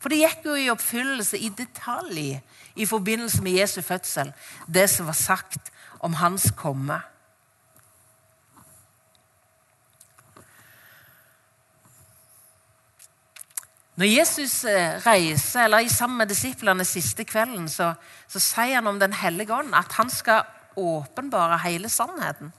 For 0.00 0.12
det 0.12 0.20
gikk 0.20 0.44
jo 0.48 0.54
i 0.56 0.70
oppfyllelse 0.72 1.38
i 1.40 1.48
detalj 1.56 2.38
i 2.76 2.86
forbindelse 2.86 3.42
med 3.44 3.56
Jesu 3.56 3.80
fødsel, 3.82 4.32
det 4.66 4.88
som 4.92 5.06
var 5.08 5.16
sagt 5.16 5.72
om 6.04 6.16
hans 6.20 6.50
komme. 6.56 6.98
Når 13.94 14.10
Jesus 14.10 14.64
eh, 14.66 14.98
reiser, 15.06 15.64
eller 15.64 15.88
sammen 15.88 16.18
med 16.18 16.28
disiplene 16.28 16.84
siste 16.84 17.24
kvelden, 17.24 17.68
så, 17.70 17.92
så 18.28 18.42
sier 18.42 18.80
han 18.80 18.90
om 18.90 18.98
Den 19.00 19.12
hellige 19.14 19.54
ånd 19.54 19.70
at 19.74 19.92
han 20.00 20.10
skal 20.10 20.42
åpenbare 20.76 21.60
hele 21.62 21.88
sannheten. 21.88 22.50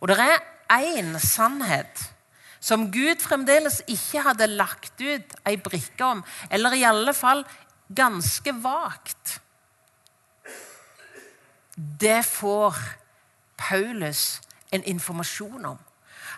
Og 0.00 0.12
det 0.12 0.18
er 0.20 0.42
én 0.68 1.16
sannhet 1.18 2.13
som 2.64 2.86
Gud 2.92 3.20
fremdeles 3.20 3.82
ikke 3.90 4.22
hadde 4.24 4.48
lagt 4.54 5.00
ut 5.02 5.34
ei 5.44 5.56
brikke 5.60 6.06
om, 6.06 6.22
eller 6.48 6.76
i 6.76 6.86
alle 6.88 7.12
fall 7.16 7.44
ganske 7.92 8.54
vagt. 8.64 9.38
Det 11.76 12.22
får 12.24 12.78
Paulus 13.58 14.40
en 14.72 14.84
informasjon 14.84 15.66
om. 15.74 15.78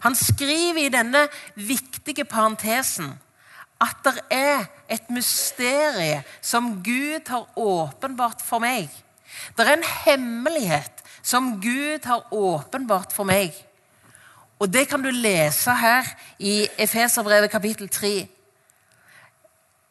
Han 0.02 0.16
skriver 0.18 0.82
i 0.82 0.92
denne 0.92 1.26
viktige 1.54 2.26
parentesen 2.28 3.14
at 3.82 4.00
det 4.04 4.16
er 4.32 4.66
et 4.88 5.10
mysterium 5.12 6.24
som 6.40 6.78
Gud 6.84 7.28
har 7.28 7.46
åpenbart 7.60 8.42
for 8.44 8.62
meg. 8.64 8.88
Det 9.56 9.66
er 9.66 9.76
en 9.76 9.90
hemmelighet 10.04 11.02
som 11.22 11.56
Gud 11.60 12.06
har 12.08 12.26
åpenbart 12.32 13.12
for 13.12 13.28
meg. 13.28 13.52
Og 14.58 14.72
det 14.72 14.86
kan 14.88 15.02
du 15.02 15.10
lese 15.12 15.72
her 15.76 16.06
i 16.38 16.64
Efeserbrevet 16.78 17.50
kapittel 17.52 17.88
3. 17.92 18.08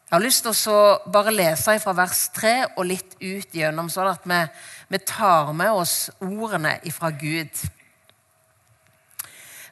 Jeg 0.06 0.14
har 0.14 0.24
lyst 0.24 0.46
til 0.46 0.72
å 0.74 1.12
bare 1.14 1.34
lese 1.34 1.78
fra 1.82 1.94
vers 1.98 2.24
3 2.34 2.54
og 2.78 2.88
litt 2.90 3.14
ut 3.22 3.54
gjennom, 3.54 3.92
sånn 3.94 4.10
at 4.10 4.26
vi, 4.26 4.40
vi 4.90 5.02
tar 5.06 5.52
med 5.54 5.70
oss 5.74 6.10
ordene 6.24 6.80
fra 6.94 7.12
Gud. 7.14 7.62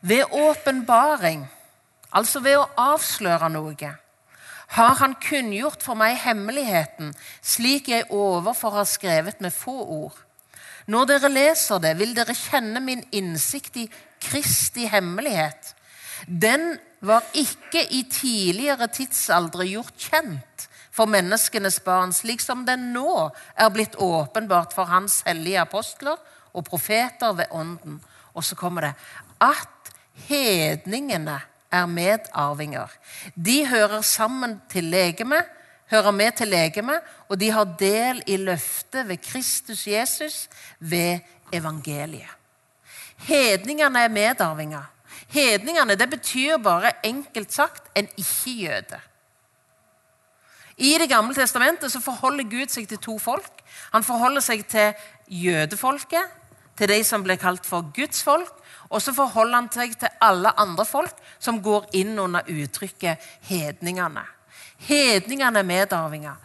Ved 0.02 0.30
åpenbaring, 0.30 1.46
altså 2.12 2.44
ved 2.44 2.60
å 2.60 2.70
avsløre 2.92 3.50
noe, 3.54 3.94
har 4.74 4.96
han 5.00 5.18
kunngjort 5.22 5.86
for 5.86 5.98
meg 5.98 6.20
hemmeligheten, 6.22 7.14
slik 7.42 7.90
jeg 7.90 8.10
overfor 8.10 8.78
har 8.82 8.90
skrevet 8.90 9.42
med 9.42 9.54
få 9.54 9.78
ord. 10.02 10.18
Når 10.86 11.14
dere 11.14 11.30
leser 11.32 11.80
det, 11.82 11.94
vil 11.98 12.14
dere 12.18 12.36
kjenne 12.36 12.82
min 12.84 13.06
innsikt 13.16 13.78
i 13.80 13.86
Kristi 14.24 14.88
hemmelighet. 14.90 15.74
Den 16.28 16.78
var 17.04 17.26
ikke 17.36 17.84
i 17.92 18.04
tidligere 18.08 18.88
tidsaldre 18.88 19.68
gjort 19.68 19.98
kjent 20.00 20.68
for 20.94 21.10
menneskenes 21.10 21.80
barn, 21.84 22.14
slik 22.14 22.42
som 22.42 22.66
den 22.68 22.92
nå 22.94 23.30
er 23.60 23.72
blitt 23.74 23.98
åpenbart 24.00 24.76
for 24.76 24.90
Hans 24.90 25.22
hellige 25.28 25.62
apostler 25.64 26.20
og 26.54 26.68
profeter 26.68 27.34
ved 27.36 27.52
Ånden. 27.52 27.98
Og 28.34 28.46
så 28.46 28.56
kommer 28.56 28.88
det 28.88 28.94
at 29.42 29.94
hedningene 30.30 31.40
er 31.74 31.90
medarvinger. 31.90 32.94
De 33.36 33.64
hører 33.68 34.02
sammen 34.06 34.60
til 34.70 34.92
legeme, 34.94 35.42
hører 35.92 36.12
med 36.12 36.38
til 36.38 36.54
legeme, 36.54 37.00
og 37.30 37.40
de 37.42 37.50
har 37.52 37.76
del 37.80 38.22
i 38.28 38.38
løftet 38.38 39.08
ved 39.10 39.18
Kristus 39.18 39.88
Jesus 39.88 40.48
ved 40.80 41.20
evangeliet. 41.54 42.43
Hedningene 43.24 44.04
er 44.04 44.12
medarvinger. 44.12 44.90
Hedningene 45.34 45.96
det 45.96 46.10
betyr 46.10 46.58
bare 46.58 46.92
enkelt 47.06 47.54
sagt 47.54 47.90
en 47.96 48.08
ikke-jøde. 48.18 49.00
I 50.78 50.98
Det 50.98 51.10
gamle 51.10 51.34
testamentet 51.34 51.92
så 51.92 52.02
forholder 52.02 52.44
Gud 52.50 52.70
seg 52.70 52.88
til 52.90 52.98
to 52.98 53.18
folk. 53.20 53.62
Han 53.94 54.04
forholder 54.04 54.42
seg 54.42 54.66
til 54.68 54.94
jødefolket, 55.28 56.26
til 56.78 56.90
de 56.90 57.04
som 57.06 57.24
ble 57.24 57.38
kalt 57.38 57.66
for 57.66 57.92
Guds 57.96 58.24
folk, 58.24 58.54
og 58.90 59.02
så 59.02 59.14
forholder 59.14 59.56
han 59.56 59.70
seg 59.72 59.94
til 60.00 60.10
alle 60.22 60.50
andre 60.60 60.86
folk 60.86 61.18
som 61.40 61.62
går 61.62 61.86
inn 61.94 62.18
under 62.20 62.42
uttrykket 62.50 63.22
hedningene. 63.50 64.26
Hedningene 64.84 65.60
er 65.60 65.68
medarvinger. 65.68 66.36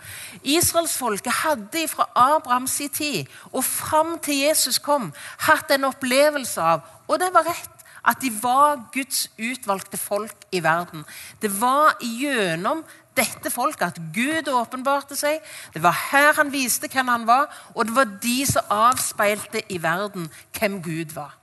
Israelsfolket 0.43 1.33
hadde 1.33 1.89
fra 1.91 2.09
Abrahams 2.15 2.77
tid 2.95 3.27
og 3.53 3.65
fram 3.65 4.19
til 4.23 4.45
Jesus 4.45 4.79
kom, 4.79 5.11
hatt 5.49 5.71
en 5.75 5.89
opplevelse 5.89 6.63
av, 6.63 6.87
og 7.09 7.19
det 7.19 7.33
var 7.35 7.49
rett, 7.51 7.75
at 8.09 8.23
de 8.23 8.31
var 8.43 8.79
Guds 8.95 9.27
utvalgte 9.39 9.99
folk 9.99 10.47
i 10.53 10.63
verden. 10.63 11.05
Det 11.43 11.51
var 11.61 11.99
gjennom 12.01 12.85
dette 13.19 13.51
folket 13.51 13.83
at 13.89 14.01
Gud 14.15 14.49
åpenbarte 14.53 15.17
seg. 15.19 15.43
Det 15.75 15.83
var 15.83 15.97
her 16.13 16.33
han 16.39 16.53
viste 16.55 16.89
hvem 16.93 17.11
han 17.11 17.27
var, 17.27 17.51
og 17.75 17.89
det 17.89 17.97
var 17.97 18.19
de 18.23 18.39
som 18.47 18.73
avspeilte 18.73 19.65
i 19.69 19.83
verden 19.83 20.31
hvem 20.59 20.83
Gud 20.83 21.15
var. 21.17 21.35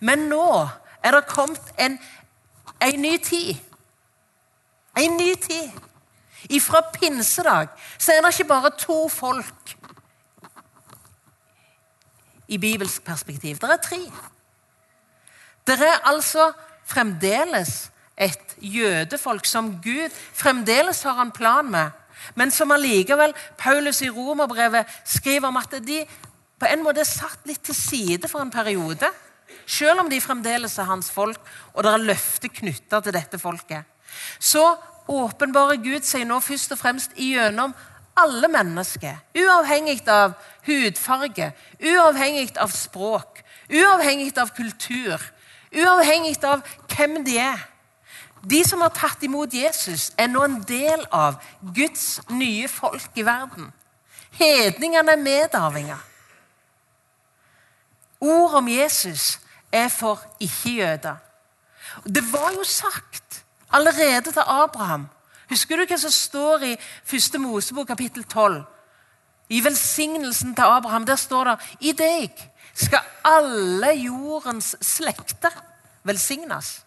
Men 0.00 0.26
nå 0.30 0.46
er 1.02 1.14
det 1.14 1.28
kommet 1.30 1.72
en, 1.78 1.98
en 2.82 3.02
ny 3.02 3.16
tid. 3.22 3.54
En 4.98 5.16
ny 5.16 5.34
tid. 5.40 5.70
Ifra 6.50 6.82
pinsedag 6.92 7.70
så 7.98 8.12
er 8.12 8.20
det 8.20 8.32
ikke 8.34 8.50
bare 8.50 8.72
to 8.78 9.08
folk 9.08 9.76
i 12.48 12.58
bibelsk 12.58 13.04
perspektiv. 13.04 13.56
Det 13.56 13.70
er 13.70 13.80
tre. 13.82 14.00
Det 15.66 15.78
er 15.80 16.02
altså 16.10 16.50
fremdeles 16.84 17.90
et 18.18 18.56
jødefolk 18.58 19.46
som 19.46 19.70
Gud 19.82 20.10
fremdeles 20.34 21.02
har 21.02 21.22
en 21.22 21.32
plan 21.32 21.70
med, 21.70 21.90
men 22.34 22.50
som 22.50 22.74
allikevel 22.74 23.34
Paulus 23.58 24.02
i 24.02 24.10
romerbrevet 24.10 24.86
skriver 25.04 25.48
om 25.48 25.56
at 25.56 25.78
de 25.86 26.02
på 26.60 26.68
en 26.70 26.84
måte 26.84 27.02
er 27.02 27.08
satt 27.08 27.46
litt 27.48 27.62
til 27.64 27.74
side 27.74 28.28
for 28.28 28.42
en 28.42 28.52
periode. 28.52 29.08
Selv 29.66 30.02
om 30.02 30.10
de 30.10 30.20
fremdeles 30.20 30.76
er 30.78 30.90
hans 30.90 31.10
folk, 31.10 31.40
og 31.74 31.82
det 31.84 31.92
er 31.92 32.04
løfter 32.10 32.52
knytta 32.52 33.00
til 33.00 33.14
dette 33.14 33.38
folket. 33.38 33.91
Så 34.38 34.76
åpenbarer 35.08 35.80
Gud 35.82 36.06
seg 36.06 36.26
nå 36.28 36.40
først 36.40 36.74
og 36.74 36.80
fremst 36.80 37.16
gjennom 37.18 37.74
alle 38.18 38.48
mennesker. 38.52 39.18
Uavhengig 39.38 40.02
av 40.10 40.36
hudfarge, 40.66 41.52
uavhengig 41.80 42.52
av 42.60 42.72
språk, 42.74 43.42
uavhengig 43.72 44.32
av 44.38 44.52
kultur, 44.56 45.20
uavhengig 45.72 46.38
av 46.44 46.64
hvem 46.92 47.22
de 47.24 47.38
er. 47.40 47.68
De 48.42 48.64
som 48.66 48.80
har 48.82 48.90
tatt 48.94 49.22
imot 49.22 49.54
Jesus, 49.54 50.10
er 50.18 50.26
nå 50.26 50.42
en 50.44 50.58
del 50.66 51.04
av 51.14 51.38
Guds 51.74 52.20
nye 52.34 52.68
folk 52.68 53.14
i 53.14 53.24
verden. 53.26 53.70
Hedningene 54.34 55.14
er 55.14 55.20
medarvinger. 55.20 56.00
Ord 58.22 58.54
om 58.58 58.68
Jesus 58.68 59.38
er 59.72 59.88
for 59.88 60.20
ikke-jøder. 60.40 61.16
Det 62.06 62.22
var 62.32 62.52
jo 62.56 62.64
sagt 62.64 63.21
allerede 63.72 64.32
til 64.32 64.42
Abraham. 64.46 65.08
Husker 65.50 65.76
du 65.76 65.86
hva 65.86 65.98
som 65.98 66.10
står 66.10 66.64
i 66.66 66.72
1. 67.12 67.40
Mosebok 67.40 67.86
kapittel 67.86 68.24
12? 68.24 68.62
I 69.48 69.64
velsignelsen 69.64 70.54
til 70.54 70.62
Abraham 70.62 71.06
der 71.06 71.16
står 71.16 71.44
det 71.44 71.58
i 71.80 71.92
deg 71.92 72.48
skal 72.74 73.00
alle 73.24 73.90
jordens 74.00 74.76
slekter 74.80 75.52
velsignes. 76.04 76.84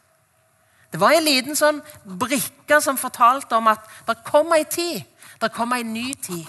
Det 0.91 0.99
var 0.99 1.13
en 1.13 1.27
liten 1.27 1.55
sånn 1.55 1.81
brikke 2.19 2.79
som 2.81 2.97
fortalte 2.97 3.57
om 3.57 3.67
at 3.67 3.83
det 4.07 4.17
kom 4.25 4.53
ei 4.55 4.63
tid. 4.63 5.03
Det 5.41 5.51
kom 5.53 5.73
ei 5.75 5.83
ny 5.83 6.13
tid. 6.13 6.47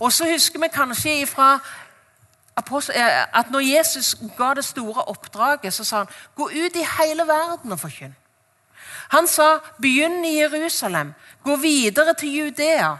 Og 0.00 0.12
så 0.12 0.30
husker 0.30 0.62
vi 0.62 0.70
kanskje 0.72 1.26
fra 1.26 1.58
Eh, 2.58 3.38
at 3.38 3.50
når 3.50 3.60
Jesus 3.60 4.16
ga 4.36 4.54
det 4.54 4.64
store 4.64 5.04
oppdraget, 5.04 5.74
så 5.74 5.84
sa 5.84 5.96
han 5.96 6.06
gå 6.36 6.48
ut 6.48 6.76
i 6.76 6.86
hele 6.98 7.26
verden 7.26 7.72
og 7.72 7.80
forkynn. 7.80 8.16
Han 9.08 9.26
sa 9.26 9.58
begynn 9.80 10.24
i 10.24 10.38
Jerusalem, 10.38 11.14
gå 11.44 11.56
videre 11.56 12.14
til 12.18 12.34
Judea. 12.34 12.96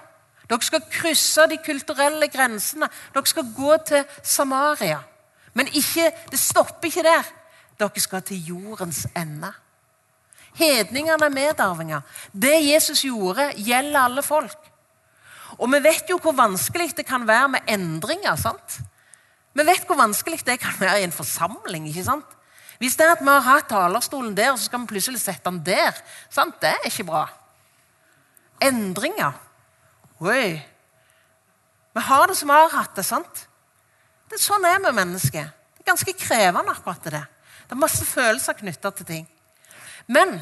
Dere 0.49 0.65
skal 0.65 0.87
krysse 0.89 1.45
de 1.51 1.59
kulturelle 1.61 2.31
grensene. 2.33 2.89
Dere 3.13 3.29
skal 3.29 3.51
gå 3.57 3.77
til 3.87 4.05
Samaria. 4.23 5.03
Men 5.53 5.69
ikke, 5.69 6.11
det 6.31 6.41
stopper 6.41 6.89
ikke 6.89 7.05
der. 7.05 7.29
Dere 7.79 8.01
skal 8.01 8.23
til 8.23 8.47
jordens 8.49 9.05
ende. 9.17 9.53
Hedningene 10.59 11.29
er 11.29 11.35
medarvinger. 11.35 12.01
Det 12.33 12.57
Jesus 12.65 13.05
gjorde, 13.05 13.53
gjelder 13.57 14.01
alle 14.01 14.23
folk. 14.23 14.57
Og 15.59 15.69
vi 15.73 15.83
vet 15.83 16.11
jo 16.11 16.19
hvor 16.23 16.33
vanskelig 16.37 16.97
det 16.97 17.07
kan 17.07 17.27
være 17.29 17.49
med 17.49 17.69
endringer. 17.69 18.37
sant? 18.37 18.81
Vi 19.55 19.67
vet 19.67 19.87
hvor 19.87 19.97
vanskelig 19.97 20.47
det 20.47 20.61
kan 20.61 20.75
være 20.81 21.01
i 21.01 21.05
en 21.05 21.13
forsamling. 21.13 21.89
ikke 21.89 22.05
sant? 22.05 22.38
Hvis 22.79 22.97
det 22.97 23.07
er 23.07 23.17
at 23.17 23.23
vi 23.23 23.31
har 23.31 23.43
hatt 23.43 23.69
talerstolen 23.71 24.37
der, 24.37 24.53
og 24.53 24.59
så 24.59 24.69
skal 24.69 24.85
vi 24.85 24.93
plutselig 24.93 25.21
sette 25.21 25.51
den 25.51 25.61
der, 25.67 25.97
sant? 26.31 26.61
det 26.63 26.71
er 26.71 26.87
ikke 26.87 27.09
bra. 27.09 27.25
Endringer. 28.63 29.33
Oi. 30.21 30.59
Vi 31.95 32.05
har 32.07 32.27
det 32.27 32.37
som 32.39 32.51
vi 32.51 32.55
har 32.55 32.77
hatt 32.77 32.95
det. 32.97 33.05
sant? 33.07 33.47
Det 34.29 34.39
er 34.39 34.45
Sånn 34.45 34.67
er 34.69 34.79
vi 34.85 34.93
mennesker. 34.95 35.51
Det 35.75 35.83
er 35.83 35.91
ganske 35.91 36.15
krevende, 36.21 36.71
akkurat 36.71 37.11
det. 37.11 37.25
Det 37.67 37.75
er 37.75 37.83
masse 37.83 38.07
følelser 38.07 38.59
knytta 38.61 38.91
til 38.95 39.07
ting. 39.07 39.27
Men 40.07 40.39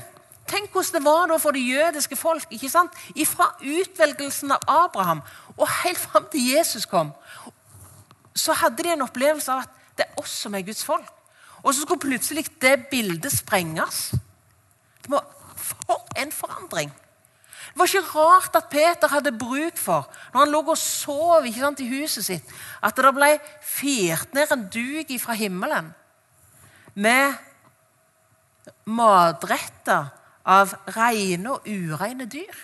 tenk 0.47 0.71
hvordan 0.71 0.99
det 0.99 1.05
var 1.05 1.27
da 1.31 1.39
for 1.41 1.57
det 1.57 1.65
jødiske 1.65 2.17
folk. 2.17 2.47
ikke 2.51 2.71
sant? 2.71 2.93
Fra 3.33 3.49
utvelgelsen 3.61 4.53
av 4.53 4.69
Abraham 4.69 5.23
og 5.57 5.69
helt 5.83 5.99
fram 5.99 6.29
til 6.31 6.53
Jesus 6.53 6.87
kom, 6.87 7.13
så 8.37 8.53
hadde 8.53 8.83
de 8.83 8.93
en 8.93 9.07
opplevelse 9.09 9.53
av 9.53 9.65
at 9.65 9.73
det 9.97 10.05
er 10.05 10.21
oss 10.21 10.35
som 10.45 10.55
er 10.55 10.67
Guds 10.67 10.85
folk. 10.85 11.16
Og 11.67 11.75
så 11.75 11.83
skulle 11.83 12.05
plutselig 12.05 12.47
det 12.63 12.87
bildet 12.91 13.33
sprenges. 13.35 14.15
Det 15.03 15.11
var 15.11 15.27
for 15.57 16.07
en 16.17 16.33
forandring. 16.33 16.93
Det 17.73 17.81
var 17.81 17.91
ikke 17.91 18.19
rart 18.19 18.57
at 18.57 18.69
Peter 18.71 19.09
hadde 19.09 19.39
bruk 19.39 19.77
for, 19.77 20.07
når 20.33 20.41
han 20.41 20.53
lå 20.55 20.63
og 20.63 20.79
sov 20.79 21.49
sant, 21.53 21.81
i 21.81 21.89
huset 21.91 22.25
sitt, 22.25 22.53
at 22.83 22.97
det 22.97 23.13
ble 23.15 23.33
firt 23.61 24.35
ned 24.35 24.53
en 24.55 24.63
duk 24.73 25.11
fra 25.21 25.35
himmelen 25.35 25.91
med 26.95 27.35
matretter 28.87 30.09
av 30.47 30.73
rene 30.95 31.53
og 31.53 31.67
ureine 31.67 32.25
dyr. 32.31 32.57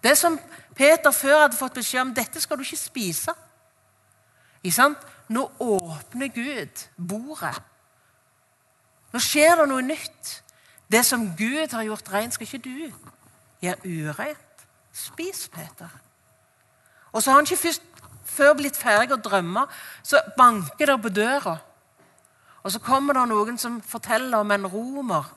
Det 0.00 0.14
som 0.16 0.38
Peter 0.76 1.10
før 1.10 1.42
hadde 1.42 1.58
fått 1.58 1.76
beskjed 1.82 2.06
om 2.06 2.14
dette 2.14 2.40
skal 2.40 2.56
du 2.56 2.64
ikke 2.64 2.80
spise. 2.80 3.34
Nå 5.28 5.44
åpner 5.58 6.32
Gud 6.32 6.88
bordet. 6.96 7.73
Nå 9.14 9.22
skjer 9.22 9.60
det 9.60 9.68
noe 9.70 9.84
nytt. 9.86 10.30
Det 10.90 11.04
som 11.06 11.28
Gud 11.38 11.70
har 11.72 11.86
gjort 11.86 12.10
rent, 12.12 12.34
skal 12.34 12.48
ikke 12.48 12.64
du 12.64 12.74
gjøre 13.62 14.10
urett. 14.10 14.64
Spis, 14.94 15.46
Peter. 15.48 15.90
Og 17.12 17.22
så 17.22 17.30
har 17.30 17.38
han 17.38 17.46
ikke 17.46 17.62
først 17.62 17.86
før 18.34 18.56
blitt 18.58 18.78
ferdig 18.78 19.14
å 19.14 19.22
drømme, 19.22 19.64
så 20.02 20.18
banker 20.38 20.90
det 20.90 20.98
på 21.02 21.12
døra. 21.14 21.54
Og 22.64 22.72
så 22.72 22.80
kommer 22.82 23.14
det 23.14 23.26
noen 23.30 23.58
som 23.60 23.78
forteller 23.84 24.40
om 24.40 24.50
en 24.54 24.66
romer 24.70 25.30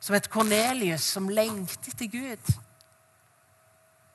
som 0.00 0.14
het 0.14 0.30
Kornelius, 0.30 1.04
som 1.04 1.28
lengtet 1.28 1.90
etter 1.92 2.08
Gud. 2.12 2.52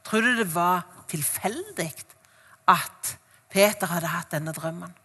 Tror 0.07 0.25
du 0.25 0.39
det 0.39 0.49
var 0.55 0.85
tilfeldig 1.11 1.91
at 2.71 3.15
Peter 3.51 3.91
hadde 3.91 4.13
hatt 4.13 4.31
denne 4.33 4.55
drømmen? 4.55 5.02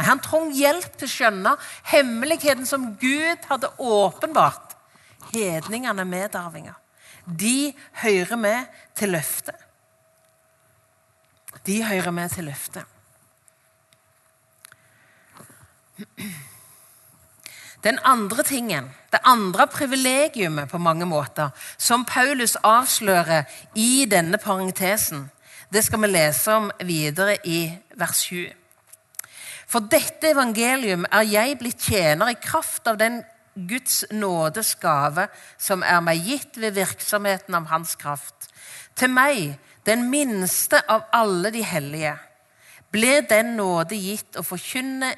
Nei, 0.00 0.06
Han 0.08 0.20
trengte 0.24 0.56
hjelp 0.56 0.94
til 0.96 1.08
å 1.08 1.12
skjønne 1.12 1.50
hemmeligheten 1.92 2.64
som 2.66 2.94
Gud 2.96 3.48
hadde 3.50 3.68
åpenbart. 3.76 4.76
Hedningene 5.34 6.06
medarvinger 6.08 6.78
de 7.26 7.74
hører 8.00 8.36
med 8.40 8.78
til 8.96 9.12
løftet. 9.12 9.54
De 11.66 11.82
hører 11.84 12.10
med 12.10 12.32
til 12.32 12.48
løftet. 12.48 12.84
Den 17.84 18.00
andre 18.04 18.42
tingen, 18.42 18.88
det 19.12 19.20
andre 19.24 19.66
privilegiumet 19.66 20.68
på 20.68 20.78
mange 20.78 21.06
måter, 21.06 21.52
som 21.78 22.04
Paulus 22.04 22.56
avslører 22.56 23.44
i 23.76 24.08
denne 24.10 24.40
parentesen, 24.40 25.28
det 25.72 25.84
skal 25.84 26.00
vi 26.00 26.10
lese 26.10 26.56
om 26.56 26.70
videre 26.88 27.36
i 27.44 27.68
vers 28.00 28.24
7. 28.24 28.59
For 29.70 29.86
dette 29.86 30.32
evangelium 30.32 31.04
er 31.14 31.28
jeg 31.30 31.58
blitt 31.60 31.84
tjener 31.86 32.32
i 32.32 32.38
kraft 32.42 32.88
av 32.90 32.98
den 32.98 33.20
Guds 33.54 34.02
nådes 34.10 34.72
gave 34.82 35.28
som 35.58 35.84
er 35.86 36.00
meg 36.02 36.24
gitt 36.26 36.58
ved 36.58 36.74
virksomheten 36.74 37.54
av 37.54 37.68
Hans 37.70 37.94
kraft. 38.00 38.48
Til 38.98 39.12
meg, 39.14 39.58
den 39.86 40.08
minste 40.10 40.80
av 40.90 41.06
alle 41.14 41.52
de 41.54 41.62
hellige, 41.66 42.16
ble 42.90 43.20
den 43.30 43.54
nåde 43.58 43.94
gitt 43.94 44.38
å 44.38 44.42
forkynne 44.46 45.12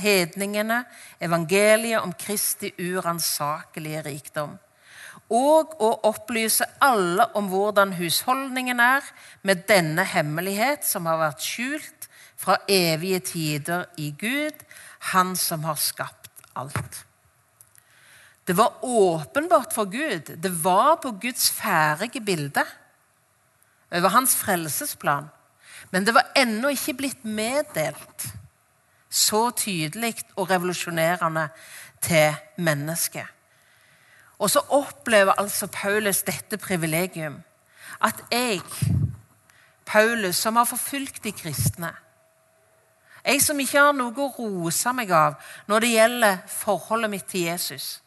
hedningene 0.00 0.80
evangeliet 1.22 2.02
om 2.02 2.14
Kristi 2.18 2.72
uransakelige 2.74 4.02
rikdom. 4.08 4.58
Og 5.30 5.76
å 5.78 5.92
opplyse 6.10 6.66
alle 6.82 7.28
om 7.38 7.46
hvordan 7.52 7.94
husholdningen 8.00 8.82
er 8.82 9.06
med 9.46 9.62
denne 9.68 10.02
hemmelighet 10.02 10.82
som 10.86 11.06
har 11.06 11.20
vært 11.22 11.46
skjult 11.46 11.99
fra 12.40 12.56
evige 12.68 13.20
tider 13.20 13.84
i 13.98 14.10
Gud, 14.18 14.64
Han 15.12 15.36
som 15.36 15.64
har 15.64 15.74
skapt 15.80 16.30
alt. 16.56 17.06
Det 18.44 18.56
var 18.56 18.84
åpenbart 18.84 19.72
for 19.72 19.84
Gud. 19.84 20.36
Det 20.36 20.64
var 20.64 20.96
på 20.96 21.10
Guds 21.10 21.50
ferdige 21.50 22.20
bilde 22.20 22.64
over 23.90 24.08
hans 24.08 24.36
frelsesplan. 24.36 25.28
Men 25.90 26.04
det 26.06 26.14
var 26.14 26.32
ennå 26.36 26.68
ikke 26.68 26.94
blitt 26.98 27.24
meddelt 27.24 28.26
så 29.10 29.50
tydelig 29.50 30.14
og 30.36 30.50
revolusjonerende 30.50 31.48
til 32.02 32.34
mennesket. 32.56 33.26
Og 34.38 34.50
så 34.50 34.60
opplever 34.68 35.32
altså 35.38 35.66
Paulus 35.66 36.22
dette 36.22 36.56
privilegium. 36.56 37.42
At 38.00 38.24
jeg, 38.30 38.60
Paulus, 39.86 40.36
som 40.36 40.56
har 40.56 40.64
forfulgt 40.64 41.24
de 41.24 41.32
kristne 41.32 41.92
Jeg 43.24 43.42
som 43.44 43.58
ikke 43.60 43.82
har 43.88 43.96
noe 43.96 44.16
å 44.16 44.30
rose 44.38 44.92
meg 44.96 45.10
av 45.12 45.36
når 45.68 45.84
det 45.84 45.90
gjelder 45.96 46.38
forholdet 46.48 47.12
mitt 47.12 47.28
til 47.28 47.50
Jesus 47.50 47.98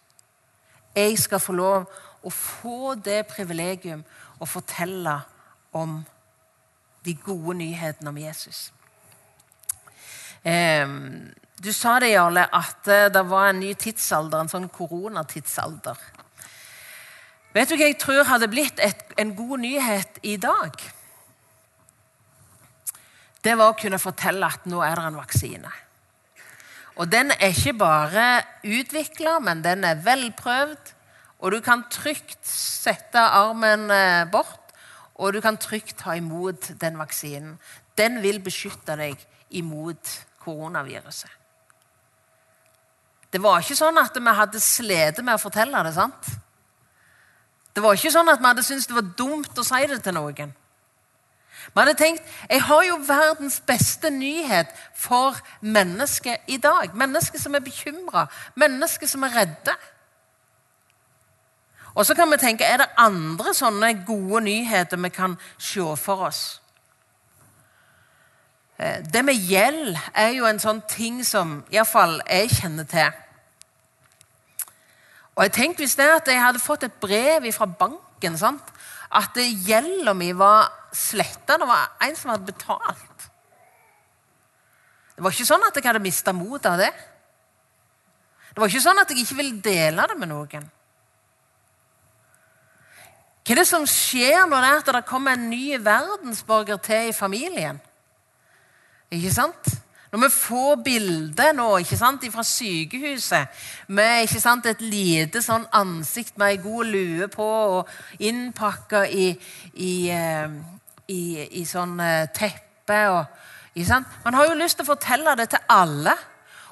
jeg 0.96 1.18
skal 1.20 1.42
få 1.42 1.56
lov 1.58 1.86
å 2.24 2.32
få 2.32 2.94
det 3.02 3.24
privilegium 3.32 4.04
å 4.40 4.48
fortelle 4.48 5.16
om 5.76 6.02
de 7.04 7.16
gode 7.26 7.58
nyhetene 7.60 8.14
om 8.14 8.18
Jesus. 8.18 8.72
du 11.64 11.72
sa 11.74 11.98
det, 12.00 12.14
Jarle, 12.14 12.46
at 12.52 12.88
eh, 12.88 13.10
det 13.12 13.24
var 13.28 13.50
en 13.50 13.60
ny 13.60 13.74
tidsalder, 13.80 14.42
en 14.42 14.52
sånn 14.52 14.70
koronatidsalder. 14.72 16.00
Vet 17.54 17.70
du 17.70 17.76
hva 17.78 17.88
jeg 17.88 18.00
tror 18.02 18.28
hadde 18.28 18.50
blitt 18.52 18.80
et, 18.84 19.06
en 19.18 19.32
god 19.36 19.64
nyhet 19.64 20.20
i 20.24 20.36
dag? 20.42 20.76
Det 23.44 23.58
var 23.60 23.74
å 23.74 23.78
kunne 23.78 24.00
fortelle 24.00 24.48
at 24.48 24.68
nå 24.72 24.80
er 24.86 24.96
det 24.96 25.08
en 25.10 25.20
vaksine. 25.20 25.72
Og 27.02 27.10
den 27.10 27.34
er 27.34 27.52
ikke 27.52 27.74
bare 27.76 28.26
utvikla, 28.64 29.40
men 29.44 29.64
den 29.66 29.84
er 29.88 30.02
velprøvd. 30.06 30.94
Og 31.44 31.52
du 31.52 31.60
kan 31.66 31.84
trygt 31.92 32.40
sette 32.48 33.20
armen 33.20 33.90
eh, 33.92 34.24
bort, 34.32 34.72
og 35.20 35.34
du 35.36 35.42
kan 35.44 35.58
trygt 35.60 35.98
ta 36.00 36.16
imot 36.16 36.72
den 36.80 37.00
vaksinen. 37.02 37.58
Den 37.98 38.22
vil 38.24 38.40
beskytte 38.44 38.96
deg 38.98 39.20
imot 39.60 40.14
koronaviruset. 40.44 41.40
Det 43.34 43.42
var 43.42 43.60
ikke 43.60 43.76
sånn 43.76 43.98
at 43.98 44.16
vi 44.16 44.34
hadde 44.38 44.60
slitt 44.62 45.20
med 45.26 45.36
å 45.36 45.42
fortelle 45.42 45.84
det. 45.84 45.94
sant? 45.96 46.28
Det 47.74 47.82
var 47.82 47.98
ikke 47.98 48.14
sånn 48.14 48.30
at 48.30 48.42
vi 48.42 48.46
hadde 48.46 48.66
syntes 48.66 48.86
det 48.88 48.98
var 48.98 49.14
dumt 49.18 49.58
å 49.58 49.66
si 49.66 49.82
det 49.90 50.04
til 50.06 50.14
noen. 50.14 50.54
Vi 51.68 51.80
hadde 51.80 51.96
tenkt 51.98 52.24
jeg 52.50 52.62
har 52.62 52.84
jo 52.84 53.00
verdens 53.08 53.60
beste 53.68 54.10
nyhet 54.10 54.68
for 54.96 55.38
mennesket 55.62 56.38
i 56.48 56.58
dag. 56.58 56.96
Mennesker 56.96 57.40
som 57.40 57.56
er 57.56 57.64
bekymra, 57.64 58.28
mennesker 58.56 59.08
som 59.08 59.24
er 59.24 59.36
redde. 59.36 59.76
Og 61.96 62.06
så 62.06 62.16
kan 62.16 62.32
vi 62.32 62.38
tenke 62.38 62.66
er 62.66 62.78
det 62.78 62.90
andre 62.98 63.54
sånne 63.54 63.94
gode 64.06 64.42
nyheter 64.44 64.98
vi 64.98 65.10
kan 65.10 65.38
se 65.58 65.96
for 65.98 66.28
oss. 66.28 66.62
Eh, 68.78 69.04
det 69.14 69.26
med 69.26 69.38
gjeld 69.38 69.98
er 70.14 70.34
jo 70.34 70.46
en 70.50 70.60
sånn 70.60 70.82
ting 70.90 71.22
som 71.26 71.62
iallfall 71.72 72.20
jeg 72.30 72.50
kjenner 72.58 72.90
til. 72.90 73.12
Og 75.36 75.44
jeg 75.44 75.52
tenkte 75.52 75.82
Hvis 75.82 75.96
det 75.96 76.10
at 76.10 76.28
jeg 76.28 76.42
hadde 76.42 76.60
fått 76.60 76.84
et 76.84 77.00
brev 77.02 77.52
fra 77.54 77.66
banken 77.66 78.38
sant? 78.38 78.74
at 79.14 79.38
gjelda 79.38 80.14
mi 80.18 80.32
var 80.34 80.72
sletta. 80.94 81.58
Det 81.58 81.68
var 81.68 81.90
en 82.08 82.16
som 82.16 82.32
hadde 82.34 82.52
betalt. 82.52 83.26
Det 85.14 85.24
var 85.24 85.34
ikke 85.34 85.50
sånn 85.50 85.66
at 85.68 85.76
jeg 85.78 85.86
hadde 85.86 86.04
mista 86.04 86.34
motet 86.34 86.72
av 86.72 86.80
det. 86.82 86.94
Det 88.54 88.62
var 88.62 88.70
ikke 88.70 88.86
sånn 88.86 89.02
at 89.02 89.12
jeg 89.12 89.26
ikke 89.26 89.40
ville 89.40 89.62
dele 89.66 90.08
det 90.10 90.18
med 90.18 90.30
noen. 90.30 90.66
Hva 93.44 93.52
er 93.52 93.60
det 93.60 93.68
som 93.68 93.86
skjer 93.90 94.46
når 94.48 94.62
det, 94.62 94.68
er 94.70 94.82
at 94.82 94.92
det 94.96 95.08
kommer 95.10 95.36
en 95.36 95.50
ny 95.52 95.78
verdensborger 95.84 96.78
til 96.86 97.10
i 97.10 97.16
familien? 97.16 97.82
Ikke 99.12 99.34
sant? 99.34 99.74
Når 100.14 100.22
vi 100.22 100.30
får 100.30 100.76
bilder 100.86 101.56
nå 101.58 101.66
ikke 101.82 101.98
sant, 101.98 102.26
fra 102.32 102.44
sykehuset 102.46 103.64
med 103.90 104.28
ikke 104.28 104.42
sant, 104.44 104.68
et 104.70 104.82
lite 104.86 105.42
sånn 105.42 105.66
ansikt 105.74 106.38
med 106.38 106.54
ei 106.54 106.60
god 106.62 106.92
lue 106.94 107.28
på 107.34 107.48
og 107.80 108.22
innpakka 108.22 109.08
i, 109.10 109.32
i, 109.74 109.94
eh, 110.14 110.54
i, 111.12 111.48
i, 111.60 111.64
sånn 111.68 111.98
eh, 112.00 112.28
teppe 112.36 113.00
og, 113.12 113.40
Man 114.24 114.36
har 114.38 114.48
jo 114.48 114.60
lyst 114.60 114.78
til 114.78 114.86
å 114.86 114.92
fortelle 114.94 115.36
det 115.36 115.50
til 115.50 115.64
alle. 115.72 116.14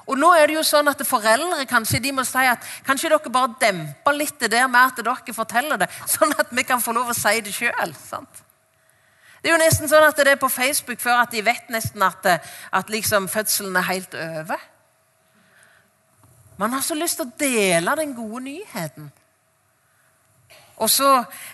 Og 0.06 0.18
nå 0.18 0.32
er 0.34 0.46
det 0.46 0.56
jo 0.56 0.62
sånn 0.66 0.90
at 0.90 1.02
Foreldre 1.06 1.66
kanskje 1.70 2.00
de 2.02 2.12
må 2.14 2.24
si 2.26 2.42
at 2.46 2.62
kanskje 2.86 3.10
dere 3.10 3.32
bare 3.32 3.54
demper 3.60 4.16
litt 4.16 4.38
det 4.40 4.50
der 4.54 4.68
med 4.70 4.90
at 4.90 5.02
dere 5.02 5.34
forteller 5.34 5.78
det, 5.82 5.88
sånn 6.14 6.34
at 6.38 6.50
vi 6.50 6.64
kan 6.66 6.82
få 6.82 6.94
lov 6.94 7.12
å 7.12 7.16
si 7.16 7.40
det 7.42 7.54
sjøl. 7.54 7.94
Det 9.42 9.50
er 9.50 9.56
jo 9.56 9.62
nesten 9.62 9.90
sånn 9.90 10.06
at 10.06 10.18
det 10.18 10.34
er 10.34 10.42
på 10.42 10.50
Facebook 10.52 11.00
før 11.02 11.24
at 11.24 11.32
de 11.34 11.42
vet 11.42 11.70
nesten 11.74 12.02
at, 12.06 12.28
at 12.70 12.90
liksom 12.90 13.26
fødselen 13.30 13.78
er 13.78 13.88
helt 13.88 14.14
over. 14.14 14.68
Man 16.58 16.72
har 16.76 16.84
så 16.86 16.94
lyst 16.94 17.18
til 17.18 17.26
å 17.26 17.38
dele 17.40 17.96
den 17.98 18.14
gode 18.14 18.44
nyheten. 18.44 19.10
Og 20.82 20.90
så 20.90 21.08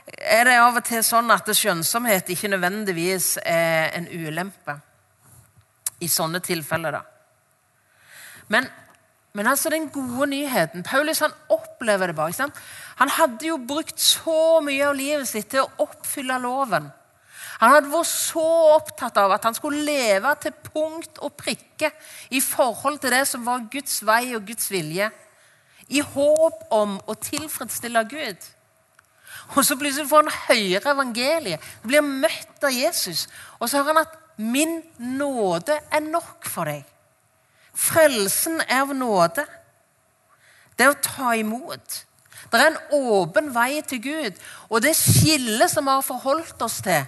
er 0.09 0.49
det 0.49 0.57
av 0.57 0.79
og 0.81 0.85
til 0.89 1.05
sånn 1.05 1.29
at 1.35 1.49
skjønnsomhet 1.53 2.31
ikke 2.33 2.51
nødvendigvis 2.55 3.35
er 3.45 3.93
en 3.99 4.09
ulempe. 4.09 4.79
I 6.01 6.09
sånne 6.09 6.41
tilfeller, 6.45 6.95
da. 6.95 7.03
Men, 8.49 8.69
men 9.37 9.51
altså 9.51 9.69
den 9.73 9.91
gode 9.93 10.31
nyheten 10.31 10.85
Paulus 10.87 11.21
han 11.21 11.35
opplever 11.53 12.09
det 12.09 12.17
bare. 12.17 12.47
Han 13.03 13.13
hadde 13.13 13.51
jo 13.51 13.59
brukt 13.61 14.01
så 14.01 14.63
mye 14.65 14.87
av 14.89 14.97
livet 14.97 15.29
sitt 15.29 15.51
til 15.53 15.67
å 15.67 15.89
oppfylle 15.89 16.39
loven. 16.41 16.89
Han 17.59 17.75
hadde 17.75 17.91
vært 17.91 18.11
så 18.11 18.47
opptatt 18.77 19.19
av 19.19 19.35
at 19.35 19.49
han 19.49 19.57
skulle 19.57 19.83
leve 19.83 20.31
til 20.43 20.55
punkt 20.71 21.19
og 21.27 21.35
prikke 21.37 21.91
i 22.31 22.41
forhold 22.41 23.01
til 23.03 23.13
det 23.17 23.25
som 23.27 23.43
var 23.47 23.67
Guds 23.73 23.99
vei 24.07 24.23
og 24.39 24.47
Guds 24.47 24.71
vilje. 24.71 25.11
I 25.89 26.05
håp 26.05 26.69
om 26.75 26.97
å 27.09 27.17
tilfredsstille 27.19 28.05
Gud. 28.09 28.47
Og 29.57 29.65
så 29.65 29.77
plutselig 29.81 30.09
får 30.11 30.27
han 30.27 30.39
høre 30.49 30.93
evangeliet, 30.93 31.65
blir 31.83 32.05
møtt 32.05 32.65
av 32.65 32.75
Jesus. 32.75 33.27
Og 33.59 33.69
så 33.69 33.81
hører 33.81 33.95
han 33.95 34.07
at 34.07 34.19
'min 34.39 34.83
nåde 34.99 35.81
er 35.91 36.01
nok 36.01 36.47
for 36.47 36.65
deg'. 36.65 36.85
Frelsen 37.75 38.61
er 38.61 38.81
av 38.81 38.95
nåde. 38.95 39.47
Det 40.79 40.87
er 40.87 40.91
å 40.91 41.03
ta 41.03 41.33
imot. 41.33 42.05
Det 42.53 42.61
er 42.61 42.71
en 42.71 42.81
åpen 42.93 43.55
vei 43.55 43.83
til 43.83 44.03
Gud. 44.03 44.33
Og 44.71 44.83
det 44.83 44.97
skillet 44.97 45.71
som 45.71 45.85
vi 45.85 45.91
har 45.91 46.07
forholdt 46.07 46.63
oss 46.63 46.81
til, 46.83 47.07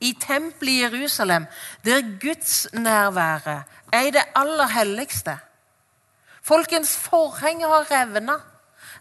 i 0.00 0.14
tempelet 0.20 0.72
i 0.72 0.80
Jerusalem, 0.80 1.46
der 1.84 2.18
gudsnærværet 2.20 3.62
er 3.92 4.06
i 4.06 4.10
det 4.10 4.22
aller 4.34 4.66
helligste. 4.66 5.38
Folkens, 6.42 6.96
forhenget 6.96 7.68
har 7.68 7.90
revna. 7.90 8.38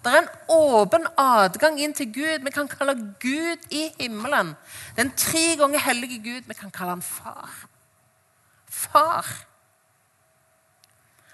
Det 0.03 0.13
er 0.13 0.21
en 0.21 0.29
åpen 0.55 1.07
adgang 1.19 1.79
inn 1.81 1.93
til 1.93 2.07
Gud. 2.13 2.45
Vi 2.45 2.51
kan 2.55 2.69
kalle 2.71 2.95
Gud 3.19 3.65
i 3.75 3.89
himmelen. 3.99 4.53
Den 4.95 5.12
tre 5.17 5.57
ganger 5.59 5.79
hellige 5.83 6.21
Gud. 6.23 6.47
Vi 6.47 6.55
kan 6.55 6.71
kalle 6.71 6.95
han 6.95 7.03
far. 7.03 7.51
Far. 8.69 9.27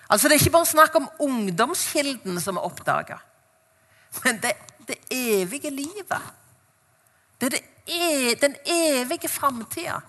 Altså, 0.10 0.28
Det 0.28 0.36
er 0.36 0.40
ikke 0.40 0.58
bare 0.58 0.66
snakk 0.66 0.96
om 0.96 1.10
ungdomskilden 1.20 2.42
som 2.42 2.58
er 2.58 2.66
oppdaga, 2.66 3.18
men 4.24 4.38
det, 4.42 4.54
det 4.88 4.98
evige 5.12 5.70
livet. 5.70 6.22
Det 7.42 7.54
er 7.54 7.58
det 7.58 7.64
er 7.88 8.36
den 8.42 8.56
evige 8.66 9.30
framtida. 9.30 10.00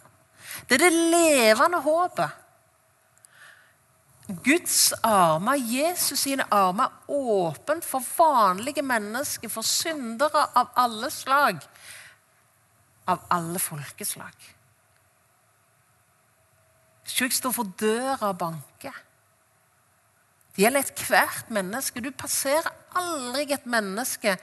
Det 0.68 0.74
er 0.74 0.90
det 0.90 0.92
levende 0.92 1.80
håpet. 1.80 2.30
Guds 4.26 4.92
armer, 5.06 5.54
Jesus 5.54 6.24
sine 6.24 6.44
armer, 6.50 6.90
er 6.90 7.14
åpent 7.14 7.84
for 7.86 8.02
vanlige 8.16 8.82
mennesker, 8.82 9.48
for 9.48 9.62
syndere 9.62 10.48
av 10.58 10.72
alle 10.76 11.10
slag. 11.14 11.60
Av 13.06 13.22
alle 13.30 13.62
folkeslag. 13.62 14.34
Ikke 17.06 17.30
står 17.30 17.54
for 17.54 17.70
døra 17.78 18.32
og 18.32 18.40
banker. 18.40 18.96
Det 20.56 20.64
gjelder 20.64 20.82
ethvert 20.82 21.52
menneske. 21.54 22.02
Du 22.02 22.10
passerer 22.10 22.66
aldri 22.98 23.46
et 23.54 23.68
menneske 23.68 24.34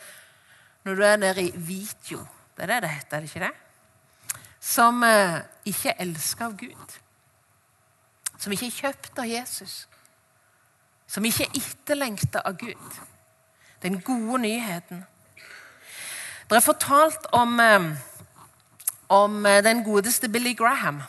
når 0.83 0.95
du 0.95 1.03
er 1.07 1.19
nede 1.19 1.43
i 1.43 1.51
Vitjo 1.55 2.23
det 2.57 2.63
er 2.63 2.67
det 2.67 2.81
det 2.81 2.89
heter, 2.89 3.17
er 3.17 3.21
det 3.21 3.29
ikke 3.29 3.45
det? 3.45 4.41
Som 4.59 5.03
eh, 5.03 5.39
ikke 5.65 5.89
er 5.89 6.03
elska 6.05 6.45
av 6.45 6.57
Gud. 6.57 6.99
Som 8.37 8.51
ikke 8.51 8.67
er 8.67 8.77
kjøpt 8.77 9.19
av 9.19 9.29
Jesus. 9.29 9.87
Som 11.07 11.25
ikke 11.25 11.45
er 11.45 11.57
etterlengta 11.59 12.41
av 12.45 12.57
Gud. 12.57 13.01
Den 13.83 14.01
gode 14.01 14.41
nyheten. 14.41 15.03
Det 16.49 16.57
er 16.57 16.65
fortalt 16.65 17.27
om, 17.31 17.59
eh, 17.59 17.89
om 19.09 19.45
eh, 19.45 19.63
den 19.63 19.83
godeste 19.83 20.29
Billy 20.29 20.53
Graham. 20.53 21.03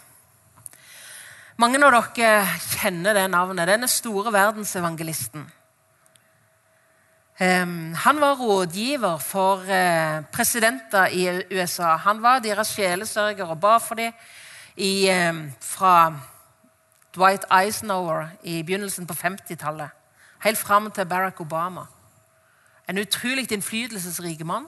Mange 1.56 1.78
av 1.84 1.92
dere 2.16 2.46
kjenner 2.58 3.14
det 3.14 3.30
navnet. 3.30 3.68
Denne 3.68 3.88
store 3.88 4.32
verdensevangelisten. 4.32 5.52
Han 7.38 8.20
var 8.20 8.37
rådgiver 8.38 9.18
for 9.18 9.62
eh, 9.66 10.22
presidenter 10.32 11.06
i 11.06 11.42
USA. 11.50 11.96
Han 11.96 12.22
var 12.22 12.38
deres 12.38 12.68
sjelesørger 12.68 13.50
og 13.50 13.60
ba 13.60 13.78
for 13.78 13.94
dem 13.94 14.12
fra 15.60 16.12
Dwight 17.14 17.44
Eisenhower 17.50 18.27
i 18.42 18.62
begynnelsen 18.62 19.07
på 19.07 19.14
50-tallet 19.14 19.90
helt 20.44 20.59
fram 20.59 20.90
til 20.90 21.07
Barack 21.07 21.40
Obama. 21.40 21.87
En 22.88 22.98
utrolig 22.98 23.53
innflytelsesrik 23.53 24.44
mann. 24.44 24.66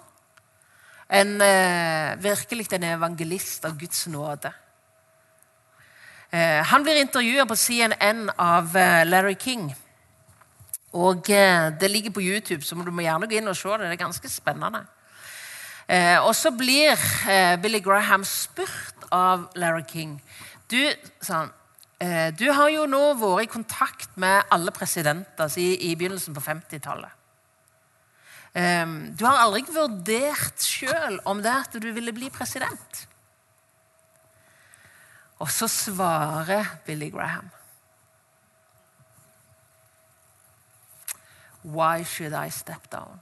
En, 1.10 1.40
eh, 1.40 2.22
virkelig 2.22 2.72
en 2.72 2.82
evangelist 2.82 3.64
av 3.64 3.78
Guds 3.78 4.06
nåde. 4.06 4.52
Eh, 6.32 6.64
han 6.64 6.82
blir 6.82 7.00
intervjua 7.00 7.44
på 7.44 7.54
CNN 7.56 8.30
av 8.38 8.72
Larry 9.04 9.34
King. 9.40 9.76
Og 10.92 11.30
eh, 11.30 11.70
Det 11.80 11.90
ligger 11.90 12.10
på 12.10 12.20
YouTube, 12.20 12.62
så 12.62 12.74
du 12.74 12.90
må 12.90 13.02
gjerne 13.02 13.26
gå 13.26 13.36
inn 13.36 13.48
og 13.48 13.56
se 13.56 13.68
det. 13.68 13.80
Det 13.80 13.92
er 13.92 14.04
ganske 14.04 14.28
spennende. 14.28 14.86
Eh, 15.88 16.18
og 16.26 16.34
så 16.34 16.50
blir 16.50 16.96
eh, 17.30 17.56
Billy 17.62 17.80
Graham 17.80 18.24
spurt 18.24 19.06
av 19.12 19.50
Larry 19.54 19.84
King. 19.86 20.22
Du, 20.70 20.80
sånn, 21.22 21.46
eh, 21.46 21.65
du 21.96 22.44
har 22.52 22.68
jo 22.68 22.84
nå 22.84 23.02
vært 23.16 23.46
i 23.46 23.48
kontakt 23.48 24.18
med 24.20 24.44
alle 24.52 24.72
presidenter 24.74 25.52
i, 25.56 25.94
begynnelsen 25.96 26.36
på 26.36 26.42
50-tallet. 26.44 27.12
Eh, 28.56 28.86
du 29.16 29.24
har 29.24 29.42
aldri 29.44 29.64
vurdert 29.72 30.60
sjøl 30.60 31.20
om 31.24 31.40
det 31.44 31.52
at 31.52 31.76
du 31.80 31.88
ville 31.92 32.12
bli 32.16 32.28
president. 32.32 33.06
Og 35.40 35.50
så 35.52 35.68
svarer 35.68 36.78
Billy 36.86 37.10
Graham. 37.10 37.50
Why 41.62 42.04
should 42.04 42.32
I 42.32 42.50
step 42.50 42.90
down? 42.92 43.20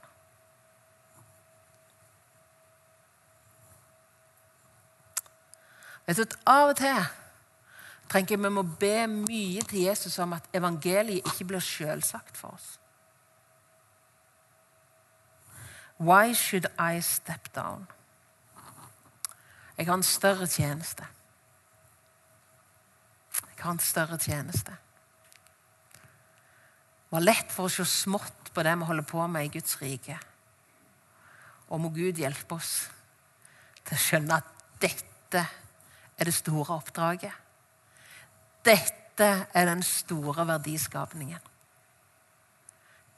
Vet 6.05 6.17
du 6.17 6.35
Av 6.45 6.69
og 6.69 6.75
til 6.77 6.99
trenger 8.09 8.37
vi 8.37 8.49
må 8.49 8.63
be 8.79 9.07
mye 9.09 9.63
til 9.65 9.85
Jesus 9.87 10.19
om 10.19 10.33
at 10.37 10.49
evangeliet 10.53 11.25
ikke 11.25 11.47
blir 11.49 11.63
selvsagt 11.63 12.37
for 12.37 12.55
oss. 12.55 12.79
Why 15.99 16.33
should 16.33 16.67
I 16.79 17.01
step 17.01 17.55
down? 17.55 17.87
Jeg 19.77 19.85
har 19.87 19.93
en 19.93 20.03
større 20.03 20.47
tjeneste. 20.47 21.05
Jeg 23.55 23.63
har 23.63 23.71
en 23.71 23.79
større 23.79 24.17
tjeneste 24.17 24.71
Det 27.05 27.11
var 27.11 27.23
lett 27.23 27.51
for 27.51 27.65
å 27.65 27.71
se 27.71 27.85
smått 27.87 28.51
på 28.53 28.63
det 28.63 28.73
vi 28.75 28.87
holder 28.89 29.05
på 29.07 29.27
med 29.31 29.45
i 29.47 29.51
Guds 29.53 29.77
rike. 29.79 30.17
Og 31.71 31.79
må 31.79 31.89
Gud 31.95 32.19
hjelpe 32.19 32.57
oss 32.57 32.89
til 33.85 33.95
å 33.95 34.01
skjønne 34.01 34.39
at 34.41 34.49
dette 34.83 35.45
er 36.17 36.27
det 36.27 36.33
store 36.35 36.75
oppdraget. 36.75 37.44
Dette 38.65 39.27
er 39.53 39.65
den 39.69 39.83
store 39.83 40.47
verdiskapningen. 40.47 41.39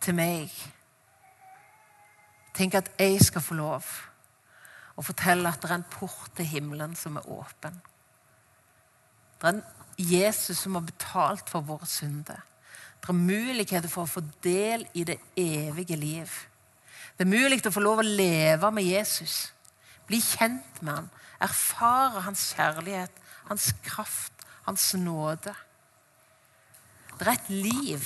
Til 0.02 0.16
meg. 0.16 0.52
Tenk 2.58 2.76
at 2.78 2.92
jeg 3.00 3.22
skal 3.26 3.42
få 3.42 3.58
lov 3.58 3.88
å 4.98 5.06
fortelle 5.06 5.50
at 5.50 5.62
det 5.62 5.70
er 5.70 5.78
en 5.78 5.90
port 5.92 6.32
til 6.38 6.50
himmelen 6.50 6.96
som 6.98 7.18
er 7.20 7.30
åpen. 7.30 7.80
Det 9.38 9.50
er 9.50 9.58
en 9.58 9.66
Jesus 9.98 10.58
som 10.64 10.78
har 10.78 10.86
betalt 10.86 11.50
for 11.50 11.66
våre 11.66 11.86
synder. 11.90 12.42
Det 13.02 13.10
er 13.14 13.18
muligheter 13.18 13.90
for 13.90 14.06
å 14.06 14.12
få 14.12 14.24
del 14.44 14.86
i 14.98 15.04
det 15.06 15.20
evige 15.38 15.98
liv. 15.98 16.32
Det 17.18 17.26
er 17.26 17.30
mulig 17.30 17.62
å 17.66 17.74
få 17.74 17.82
lov 17.82 18.02
å 18.02 18.08
leve 18.08 18.72
med 18.74 18.86
Jesus. 18.86 19.54
Bli 20.10 20.20
kjent 20.22 20.82
med 20.82 20.94
ham. 20.94 21.10
Erfare 21.42 22.24
hans 22.26 22.52
kjærlighet, 22.58 23.14
hans 23.50 23.72
kraft, 23.86 24.37
hans 24.68 24.94
nåde. 25.00 25.56
Det 27.18 27.28
er 27.28 27.34
et 27.34 27.50
liv 27.50 28.04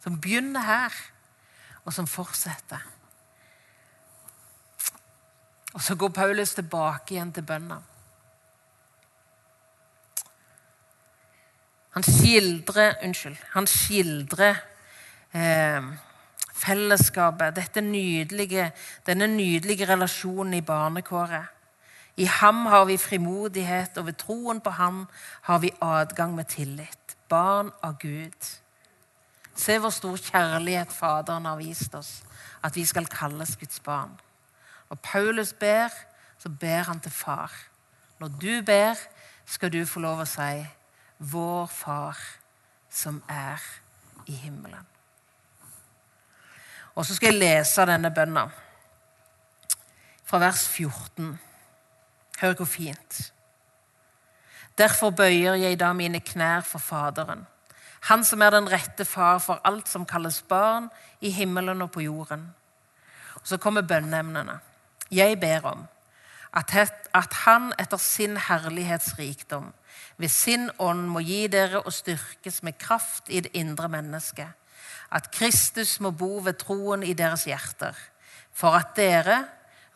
som 0.00 0.16
begynner 0.20 0.64
her, 0.64 0.94
og 1.84 1.92
som 1.92 2.06
fortsetter. 2.06 2.80
Og 5.74 5.82
så 5.82 5.94
går 5.94 6.08
Paulus 6.14 6.54
tilbake 6.54 7.14
igjen 7.14 7.32
til 7.32 7.46
bønna. 7.46 7.80
Han 11.90 12.06
skildrer 12.06 13.02
Unnskyld. 13.04 13.36
Han 13.52 13.66
skildrer 13.66 14.60
eh, 15.34 15.86
fellesskapet, 16.54 17.82
nydelige, 17.82 18.70
denne 19.06 19.26
nydelige 19.26 19.88
relasjonen 19.88 20.54
i 20.54 20.60
barnekåret. 20.60 21.59
I 22.20 22.24
ham 22.28 22.66
har 22.66 22.84
vi 22.84 22.96
frimodighet, 23.00 23.98
og 23.98 24.06
ved 24.06 24.12
troen 24.20 24.60
på 24.60 24.70
ham 24.70 25.08
har 25.42 25.58
vi 25.58 25.70
adgang 25.80 26.34
med 26.34 26.44
tillit. 26.44 27.16
Barn 27.28 27.70
av 27.82 27.96
Gud. 27.98 28.48
Se 29.56 29.78
hvor 29.78 29.90
stor 29.90 30.16
kjærlighet 30.16 30.92
Faderen 30.92 31.48
har 31.48 31.56
vist 31.56 31.94
oss, 31.94 32.22
at 32.62 32.76
vi 32.76 32.84
skal 32.84 33.08
kalles 33.08 33.56
Guds 33.56 33.80
barn. 33.80 34.20
Når 34.90 35.00
Paulus 35.02 35.52
ber, 35.52 35.88
så 36.38 36.48
ber 36.48 36.82
han 36.82 37.00
til 37.00 37.10
far. 37.10 37.52
Når 38.18 38.28
du 38.28 38.62
ber, 38.66 38.94
skal 39.46 39.72
du 39.72 39.86
få 39.86 40.00
lov 40.00 40.20
å 40.20 40.28
si 40.28 40.66
'Vår 41.18 41.66
Far 41.66 42.16
som 42.90 43.22
er 43.28 43.60
i 44.26 44.32
himmelen'. 44.32 44.86
Og 46.94 47.06
så 47.06 47.14
skal 47.14 47.32
jeg 47.32 47.38
lese 47.38 47.86
denne 47.86 48.10
bønna 48.10 48.50
fra 50.24 50.38
vers 50.38 50.68
14. 50.68 51.49
Hør 52.40 52.54
hvor 52.54 52.64
fint. 52.64 53.32
Derfor 54.78 55.10
bøyer 55.10 55.54
jeg 55.60 55.80
da 55.80 55.92
mine 55.92 56.20
knær 56.20 56.60
for 56.60 56.78
Faderen, 56.78 57.46
Han 58.00 58.24
som 58.24 58.40
er 58.42 58.50
den 58.50 58.72
rette 58.72 59.04
far 59.04 59.38
for 59.38 59.60
alt 59.64 59.88
som 59.88 60.06
kalles 60.06 60.42
barn 60.48 60.88
i 61.20 61.30
himmelen 61.30 61.82
og 61.82 61.90
på 61.90 62.00
jorden. 62.00 62.54
Og 63.34 63.40
Så 63.44 63.56
kommer 63.56 63.82
bønneemnene. 63.82 64.58
Jeg 65.10 65.40
ber 65.40 65.60
om 65.64 65.84
at, 66.54 67.32
Han 67.32 67.72
etter 67.78 67.96
sin 67.96 68.36
herlighetsrikdom 68.36 69.72
ved 70.16 70.28
sin 70.28 70.70
ånd 70.78 71.06
må 71.08 71.20
gi 71.20 71.46
dere 71.46 71.82
å 71.84 71.90
styrkes 71.90 72.62
med 72.62 72.78
kraft 72.78 73.28
i 73.28 73.40
det 73.40 73.52
indre 73.56 73.88
mennesket. 73.88 74.48
At 75.10 75.30
Kristus 75.34 75.98
må 76.00 76.10
bo 76.10 76.38
ved 76.44 76.58
troen 76.60 77.02
i 77.02 77.14
deres 77.14 77.44
hjerter, 77.44 77.96
for 78.52 78.76
at 78.76 78.92
dere, 78.96 79.44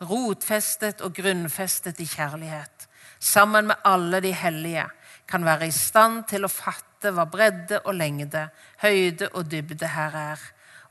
rotfestet 0.01 1.01
og 1.05 1.15
grunnfestet 1.15 1.99
i 2.03 2.07
kjærlighet, 2.09 2.87
sammen 3.19 3.67
med 3.71 3.75
alle 3.85 4.21
de 4.21 4.33
hellige, 4.35 4.85
kan 5.27 5.45
være 5.45 5.67
i 5.67 5.73
stand 5.73 6.25
til 6.29 6.45
å 6.45 6.51
fatte 6.51 7.11
hva 7.13 7.25
bredde 7.29 7.79
og 7.85 7.95
lengde, 7.97 8.47
høyde 8.83 9.29
og 9.33 9.47
dybde 9.49 9.87
her 9.95 10.17
er, 10.19 10.41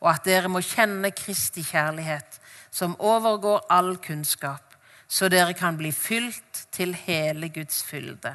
og 0.01 0.11
at 0.11 0.25
dere 0.27 0.51
må 0.51 0.61
kjenne 0.65 1.13
Kristi 1.15 1.63
kjærlighet, 1.65 2.41
som 2.71 2.97
overgår 2.99 3.67
all 3.71 3.97
kunnskap, 4.03 4.75
så 5.09 5.29
dere 5.31 5.55
kan 5.55 5.77
bli 5.79 5.93
fylt 5.93 6.67
til 6.75 6.95
hele 7.07 7.49
Guds 7.55 7.83
fylde. 7.87 8.35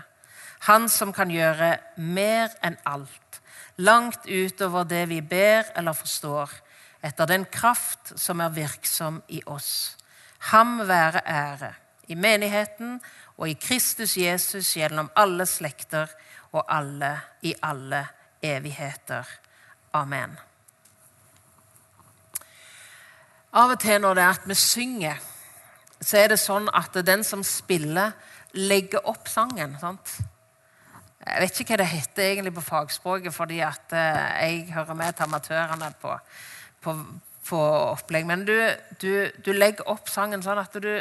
Han 0.68 0.90
som 0.92 1.12
kan 1.16 1.32
gjøre 1.32 1.78
mer 1.98 2.52
enn 2.64 2.78
alt, 2.88 3.40
langt 3.80 4.28
utover 4.28 4.88
det 4.88 5.06
vi 5.12 5.22
ber 5.22 5.68
eller 5.76 5.96
forstår, 5.96 6.52
etter 7.04 7.30
den 7.30 7.46
kraft 7.52 8.14
som 8.20 8.42
er 8.44 8.56
virksom 8.56 9.22
i 9.32 9.40
oss. 9.48 9.96
Ham 10.40 10.80
være 10.88 11.22
ære 11.28 11.74
i 12.08 12.16
menigheten 12.16 13.00
og 13.38 13.50
i 13.50 13.58
Kristus 13.60 14.18
Jesus 14.18 14.74
gjennom 14.74 15.12
alle 15.16 15.46
slekter 15.46 16.08
og 16.52 16.66
alle 16.68 17.12
i 17.42 17.54
alle 17.64 18.06
evigheter. 18.42 19.28
Amen. 19.94 20.38
Av 23.54 23.72
og 23.74 23.80
til 23.82 24.02
når 24.02 24.18
det 24.18 24.24
er 24.24 24.36
at 24.38 24.48
vi 24.48 24.56
synger, 24.56 25.22
så 26.02 26.20
er 26.22 26.28
det 26.32 26.40
sånn 26.40 26.70
at 26.74 26.96
den 27.06 27.24
som 27.26 27.44
spiller, 27.44 28.14
legger 28.54 29.06
opp 29.10 29.28
sangen. 29.30 29.76
sant? 29.82 30.20
Jeg 31.20 31.42
vet 31.44 31.60
ikke 31.62 31.76
hva 31.76 31.82
det 31.82 31.90
heter 31.92 32.24
egentlig 32.24 32.54
på 32.56 32.66
fagspråket, 32.66 33.34
fordi 33.36 33.60
at 33.66 33.94
eh, 33.94 34.20
jeg 34.46 34.74
hører 34.74 34.98
med 34.98 35.14
til 35.14 35.28
amatørene 35.28 35.90
på, 36.02 36.14
på, 36.82 36.96
på 37.50 37.60
opplegg. 37.60 38.28
Men 38.30 38.46
du, 38.48 38.56
du, 39.02 39.12
du, 39.46 39.52
legger 39.56 39.90
opp 39.92 40.10
sangen 40.12 40.44
sånn 40.46 40.62
at 40.62 40.78
du 40.78 40.92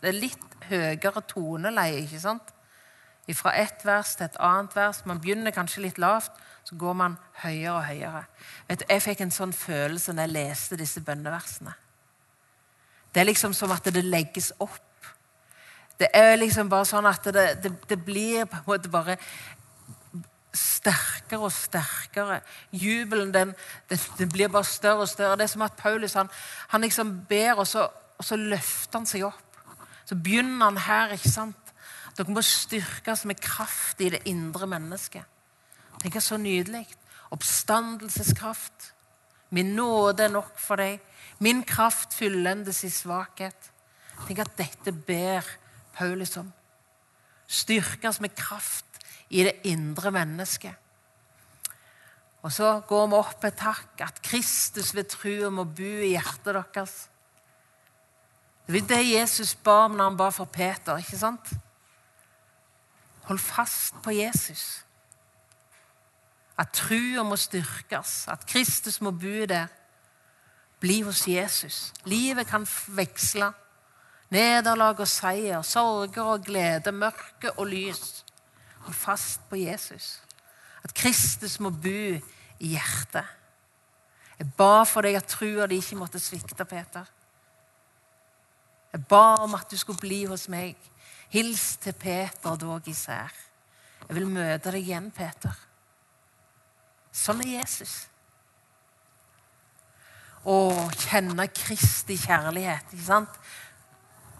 Det 0.00 0.08
er 0.08 0.16
litt 0.16 0.64
høyere 0.70 1.20
toneleie, 1.28 2.06
ikke 2.06 2.22
sant? 2.22 2.54
Fra 3.36 3.52
ett 3.54 3.84
vers 3.86 4.16
til 4.16 4.26
et 4.26 4.38
annet 4.42 4.72
vers. 4.74 5.04
Man 5.06 5.20
begynner 5.22 5.54
kanskje 5.54 5.84
litt 5.84 6.00
lavt, 6.02 6.32
så 6.66 6.74
går 6.80 6.96
man 6.98 7.18
høyere 7.42 7.74
og 7.76 7.84
høyere. 7.86 8.22
Vet 8.66 8.80
du, 8.80 8.86
Jeg 8.88 9.04
fikk 9.04 9.20
en 9.20 9.34
sånn 9.34 9.52
følelse 9.54 10.14
når 10.16 10.26
jeg 10.26 10.34
leste 10.34 10.78
disse 10.80 11.02
bønneversene. 11.04 11.74
Det 13.14 13.20
er 13.20 13.28
liksom 13.28 13.54
som 13.54 13.70
at 13.74 13.86
det 13.90 14.02
legges 14.06 14.52
opp. 14.58 14.80
Det 16.00 16.08
er 16.16 16.38
liksom 16.40 16.70
bare 16.72 16.88
sånn 16.88 17.06
at 17.06 17.26
det, 17.28 17.46
det, 17.62 17.72
det 17.90 17.98
blir 18.04 18.46
på 18.48 18.56
en 18.56 18.66
måte 18.66 18.90
bare 18.90 19.18
sterkere 20.56 21.46
og 21.46 21.52
sterkere. 21.52 22.40
Jubelen 22.72 23.34
den, 23.34 23.54
den, 23.90 23.98
den, 24.18 24.28
blir 24.32 24.48
bare 24.48 24.64
større 24.64 25.04
og 25.04 25.08
større. 25.08 25.36
Det 25.38 25.46
er 25.46 25.52
som 25.52 25.62
at 25.62 25.76
Paulus 25.78 26.16
han, 26.18 26.30
han 26.68 26.80
liksom 26.80 27.20
ber, 27.28 27.54
og 27.54 27.66
så, 27.66 27.88
og 28.18 28.24
så 28.24 28.36
løfter 28.36 28.98
han 28.98 29.06
seg 29.06 29.26
opp. 29.28 29.60
Så 30.04 30.18
begynner 30.18 30.64
han 30.64 30.78
her. 30.78 31.14
ikke 31.14 31.30
sant? 31.30 31.74
Dere 32.16 32.34
må 32.34 32.42
styrkes 32.42 33.24
med 33.24 33.38
kraft 33.40 34.00
i 34.02 34.10
det 34.10 34.24
indre 34.28 34.66
mennesket. 34.66 35.24
Tenk 36.02 36.18
så 36.22 36.36
nydelig. 36.40 36.86
Oppstandelseskraft. 37.30 38.92
Min 39.50 39.74
nåde 39.76 40.24
er 40.24 40.34
nok 40.34 40.58
for 40.58 40.80
deg. 40.80 40.98
Min 41.38 41.62
kraft 41.64 42.14
fyllendes 42.14 42.82
i 42.84 42.90
svakhet. 42.90 43.70
Tenk 44.26 44.42
at 44.42 44.56
dette 44.58 44.92
ber 44.92 45.46
Paulus 45.94 46.36
om. 46.36 46.50
Styrkes 47.46 48.20
med 48.20 48.34
kraft 48.36 48.89
i 49.30 49.44
det 49.46 49.60
indre 49.64 50.10
mennesket. 50.10 50.74
Og 52.42 52.52
så 52.52 52.80
går 52.88 53.06
vi 53.06 53.18
opp 53.20 53.44
et 53.44 53.56
takk 53.60 54.00
at 54.04 54.20
Kristus 54.24 54.94
ved 54.96 55.10
trua 55.12 55.50
må 55.52 55.64
bo 55.64 55.90
i 56.00 56.14
hjertet 56.14 56.56
deres. 56.56 56.94
Det 58.66 58.74
var 58.76 58.86
det 58.88 59.02
Jesus 59.10 59.54
ba 59.54 59.84
om 59.84 59.96
når 59.98 60.08
han 60.08 60.16
ba 60.16 60.28
for 60.30 60.44
Peter. 60.44 60.96
ikke 60.96 61.18
sant? 61.18 61.52
Hold 63.28 63.38
fast 63.38 63.94
på 64.02 64.10
Jesus. 64.10 64.84
At 66.58 66.72
trua 66.72 67.22
må 67.22 67.36
styrkes, 67.36 68.28
at 68.28 68.46
Kristus 68.46 69.00
må 69.00 69.10
bo 69.10 69.44
der. 69.48 69.66
Bli 70.80 71.00
hos 71.02 71.28
Jesus. 71.28 71.92
Livet 72.04 72.46
kan 72.46 72.66
veksle. 72.88 73.52
Nederlag 74.30 75.00
og 75.00 75.08
seier, 75.08 75.62
sorger 75.62 76.22
og 76.22 76.44
glede, 76.44 76.92
mørke 76.92 77.52
og 77.58 77.66
lys. 77.66 78.24
Hold 78.86 78.96
fast 78.96 79.44
på 79.48 79.56
Jesus. 79.60 80.20
At 80.84 80.94
Kristus 80.94 81.58
må 81.60 81.70
bo 81.70 82.02
i 82.60 82.72
hjertet. 82.74 83.26
Jeg 84.40 84.48
ba 84.56 84.84
for 84.88 85.04
deg 85.04 85.18
at 85.18 85.28
trua 85.28 85.66
di 85.68 85.76
ikke 85.80 85.98
måtte 86.00 86.20
svikte, 86.22 86.64
Peter. 86.64 87.04
Jeg 88.92 89.04
ba 89.06 89.36
om 89.44 89.54
at 89.54 89.70
du 89.70 89.76
skulle 89.76 90.00
bli 90.00 90.24
hos 90.24 90.48
meg. 90.48 90.78
Hils 91.30 91.76
til 91.76 91.92
Peter 91.92 92.56
dog 92.56 92.88
især. 92.88 93.34
Jeg 94.08 94.16
vil 94.16 94.26
møte 94.26 94.72
deg 94.72 94.80
igjen, 94.80 95.10
Peter. 95.14 95.54
Sånn 97.12 97.42
er 97.44 97.60
Jesus. 97.60 97.94
Å 100.48 100.56
kjenne 100.96 101.46
Kristi 101.52 102.16
kjærlighet. 102.18 102.94
ikke 102.94 103.06
sant? 103.06 103.40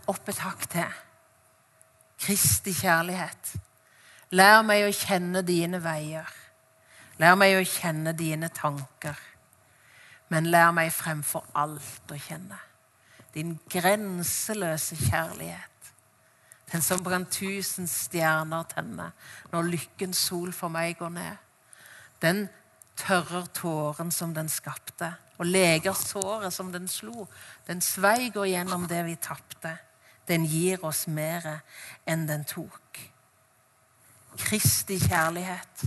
Opp 0.09 0.29
et 0.33 0.41
hakk 0.43 0.65
til. 0.73 1.01
Kristi 2.25 2.73
kjærlighet. 2.75 3.53
Lær 4.31 4.63
meg 4.63 4.87
å 4.87 4.93
kjenne 4.95 5.43
dine 5.43 5.81
veier. 5.83 6.29
Lær 7.19 7.37
meg 7.39 7.57
å 7.59 7.67
kjenne 7.67 8.15
dine 8.17 8.49
tanker. 8.55 9.19
Men 10.31 10.51
lær 10.53 10.71
meg 10.77 10.93
fremfor 10.95 11.47
alt 11.59 12.13
å 12.13 12.19
kjenne 12.19 12.67
din 13.31 13.53
grenseløse 13.71 14.97
kjærlighet 14.99 15.71
den 16.73 16.83
som 16.83 17.03
brant 17.03 17.31
tusen 17.35 17.89
stjerner 17.91 18.67
tenne 18.71 19.11
når 19.51 19.71
lykkens 19.73 20.21
sol 20.29 20.53
for 20.55 20.71
meg 20.71 20.99
går 21.01 21.11
ned. 21.17 21.39
Den 22.23 22.45
tørrer 23.01 23.49
tåren 23.57 24.13
som 24.15 24.35
den 24.37 24.49
skapte, 24.53 25.09
og 25.41 25.49
leger 25.49 25.97
såret 25.97 26.53
som 26.53 26.71
den 26.73 26.87
slo. 26.89 27.27
Den 27.67 27.81
sveiger 27.81 28.45
gjennom 28.45 28.87
det 28.87 29.01
vi 29.07 29.17
tapte. 29.17 29.79
Den 30.29 30.45
gir 30.45 30.85
oss 30.85 31.07
mer 31.09 31.63
enn 32.07 32.27
den 32.29 32.45
tok. 32.45 33.01
Kristi 34.39 34.99
kjærlighet, 34.99 35.85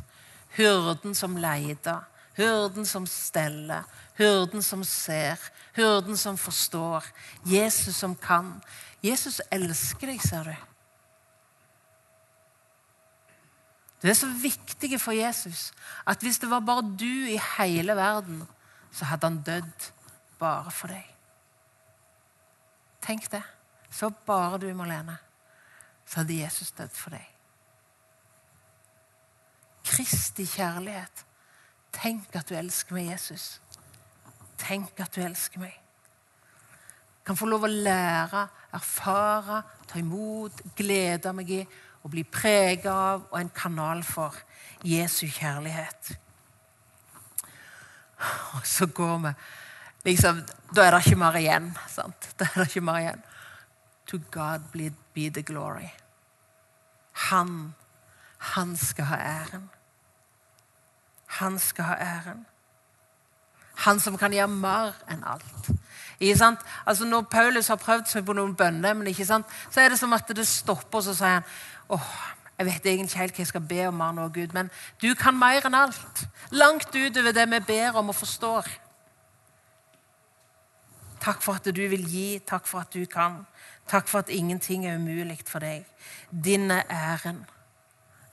hyrden 0.57 1.15
som 1.15 1.37
leida, 1.37 1.99
hyrden 2.37 2.85
som 2.85 3.05
steller, 3.05 3.83
hyrden 4.17 4.63
som 4.63 4.83
ser, 4.83 5.39
hyrden 5.75 6.17
som 6.17 6.37
forstår, 6.37 7.05
Jesus 7.45 7.95
som 7.95 8.15
kan. 8.15 8.55
Jesus 9.03 9.41
elsker 9.51 10.07
deg, 10.07 10.21
ser 10.21 10.43
du. 10.43 10.53
Du 14.03 14.09
er 14.11 14.17
så 14.19 14.27
viktig 14.27 14.99
for 14.99 15.15
Jesus 15.15 15.71
at 16.07 16.19
hvis 16.19 16.39
det 16.39 16.49
var 16.51 16.59
bare 16.59 16.83
du 16.99 17.27
i 17.31 17.39
hele 17.57 17.95
verden, 17.95 18.43
så 18.91 19.05
hadde 19.05 19.29
han 19.29 19.41
dødd 19.41 19.91
bare 20.39 20.71
for 20.71 20.91
deg. 20.91 21.07
Tenk 23.03 23.31
det. 23.31 23.43
Så 23.91 24.09
bare 24.25 24.57
du, 24.57 24.73
Marlene, 24.73 25.17
så 26.05 26.19
hadde 26.19 26.41
Jesus 26.41 26.71
dødd 26.71 26.95
for 26.97 27.15
deg. 27.15 27.32
Kristi 29.83 30.45
kjærlighet. 30.47 31.25
Tenk 31.93 32.35
at 32.35 32.49
du 32.49 32.55
elsker 32.57 32.97
meg, 32.97 33.11
Jesus. 33.11 33.61
Tenk 34.57 34.99
at 35.03 35.15
du 35.15 35.21
elsker 35.21 35.61
meg. 35.61 35.75
Kan 37.23 37.37
få 37.39 37.47
lov 37.47 37.67
å 37.67 37.71
lære, 37.71 38.47
erfare, 38.75 39.61
ta 39.87 39.99
imot, 39.99 40.63
glede 40.75 41.33
meg 41.35 41.51
i 41.55 41.61
og 42.03 42.11
bli 42.11 42.25
preget 42.27 42.89
av 42.91 43.29
og 43.29 43.37
en 43.39 43.51
kanal 43.55 44.03
for 44.03 44.35
Jesu 44.83 45.27
kjærlighet. 45.31 46.17
Og 48.57 48.65
så 48.67 48.87
går 48.87 49.17
vi 49.23 49.33
liksom, 50.09 50.43
Da 50.75 50.87
er 50.87 50.91
det 50.91 51.05
ikke 51.05 51.19
mer 51.19 51.37
igjen. 51.37 51.71
sant? 51.87 52.33
Da 52.39 52.45
er 52.45 52.63
det 52.63 52.67
ikke 52.67 52.81
mer 52.81 52.99
igjen. 52.99 53.23
To 54.07 54.17
God 54.31 54.61
be 55.13 55.29
the 55.29 55.41
glory. 55.41 55.89
Han, 57.29 57.73
han 58.43 58.75
skal 58.77 59.05
ha 59.05 59.15
æren. 59.15 59.69
Han 61.25 61.59
skal 61.59 61.85
ha 61.85 61.95
æren. 61.95 62.45
Han 63.75 63.99
som 63.99 64.17
kan 64.17 64.33
gjøre 64.33 64.47
mer 64.47 64.91
enn 65.09 65.23
alt. 65.25 65.71
Altså 66.85 67.05
Når 67.05 67.21
Paulus 67.21 67.67
har 67.67 67.75
prøvd 67.75 68.05
seg 68.07 68.25
på 68.25 68.33
noen 68.33 68.55
bønneemner, 68.55 69.13
så 69.71 69.81
er 69.81 69.89
det 69.89 69.99
som 69.99 70.13
at 70.13 70.27
det 70.35 70.47
stopper, 70.47 70.97
og 70.97 71.03
så 71.03 71.15
sier 71.15 71.39
han 71.39 71.43
åh, 71.89 72.11
jeg 72.57 72.65
vet 72.65 72.85
egentlig 72.85 73.09
ikke 73.09 73.19
helt 73.19 73.35
hva 73.35 73.41
jeg 73.41 73.47
skal 73.47 73.65
be 73.67 73.87
om 73.87 73.97
mer 73.97 74.11
nå, 74.11 74.27
Gud, 74.27 74.53
men 74.53 74.69
du 75.01 75.15
kan 75.15 75.35
mer 75.39 75.65
enn 75.65 75.75
alt. 75.75 76.27
Langt 76.51 76.95
utover 76.95 77.31
det 77.31 77.47
vi 77.51 77.59
ber 77.67 77.97
om 77.97 78.11
og 78.13 78.15
forstår. 78.15 78.67
Takk 81.23 81.41
for 81.41 81.55
at 81.55 81.65
du 81.75 81.81
vil 81.87 82.05
gi, 82.07 82.39
takk 82.39 82.67
for 82.67 82.83
at 82.83 82.93
du 82.93 83.05
kan. 83.05 83.45
Takk 83.89 84.07
for 84.07 84.19
at 84.19 84.29
ingenting 84.29 84.85
er 84.85 84.95
umulig 84.95 85.39
for 85.47 85.59
deg. 85.59 85.87
Din 86.31 86.71
er 86.71 86.83
æren. 86.91 87.45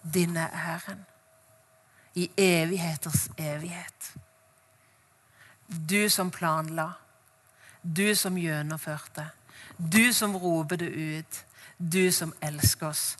Er 0.04 0.48
æren. 0.54 1.06
I 2.14 2.30
evigheters 2.36 3.28
evighet. 3.38 4.14
Du 5.90 6.08
som 6.08 6.30
planla. 6.30 6.92
Du 7.96 8.14
som 8.14 8.34
gjennomførte. 8.34 9.30
Du 9.78 10.12
som 10.12 10.36
roper 10.36 10.76
det 10.76 10.90
ut. 11.18 11.44
Du 11.92 12.12
som 12.12 12.34
elsker 12.42 12.86
oss. 12.86 13.16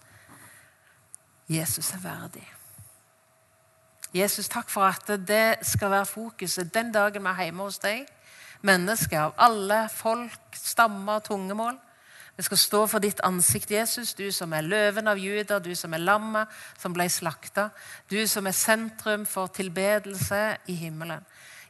Jesus 1.49 1.93
er 1.93 1.99
verdig. 1.99 2.53
Jesus, 4.15 4.49
takk 4.49 4.71
for 4.71 4.83
at 4.83 5.07
det 5.29 5.57
skal 5.63 5.91
være 5.91 6.07
fokuset 6.07 6.75
den 6.75 6.93
dagen 6.93 7.23
vi 7.23 7.29
er 7.29 7.43
hjemme 7.43 7.63
hos 7.63 7.79
deg. 7.79 8.09
Mennesker 8.67 9.21
av 9.21 9.35
alle 9.39 9.89
folk, 9.95 10.41
stammer 10.53 11.21
og 11.21 11.25
tungemål. 11.25 11.79
Vi 12.41 12.45
skal 12.45 12.59
stå 12.59 12.79
for 12.89 13.05
ditt 13.05 13.19
ansikt, 13.21 13.69
Jesus, 13.71 14.15
du 14.17 14.31
som 14.33 14.55
er 14.57 14.65
løven 14.65 15.11
av 15.11 15.19
Juda, 15.21 15.59
du 15.61 15.75
som 15.77 15.93
er 15.93 16.01
lammet 16.01 16.49
som 16.81 16.95
ble 16.97 17.05
slakta, 17.13 17.67
du 18.09 18.23
som 18.25 18.47
er 18.49 18.57
sentrum 18.57 19.27
for 19.29 19.53
tilbedelse 19.53 20.39
i 20.73 20.77
himmelen. 20.79 21.21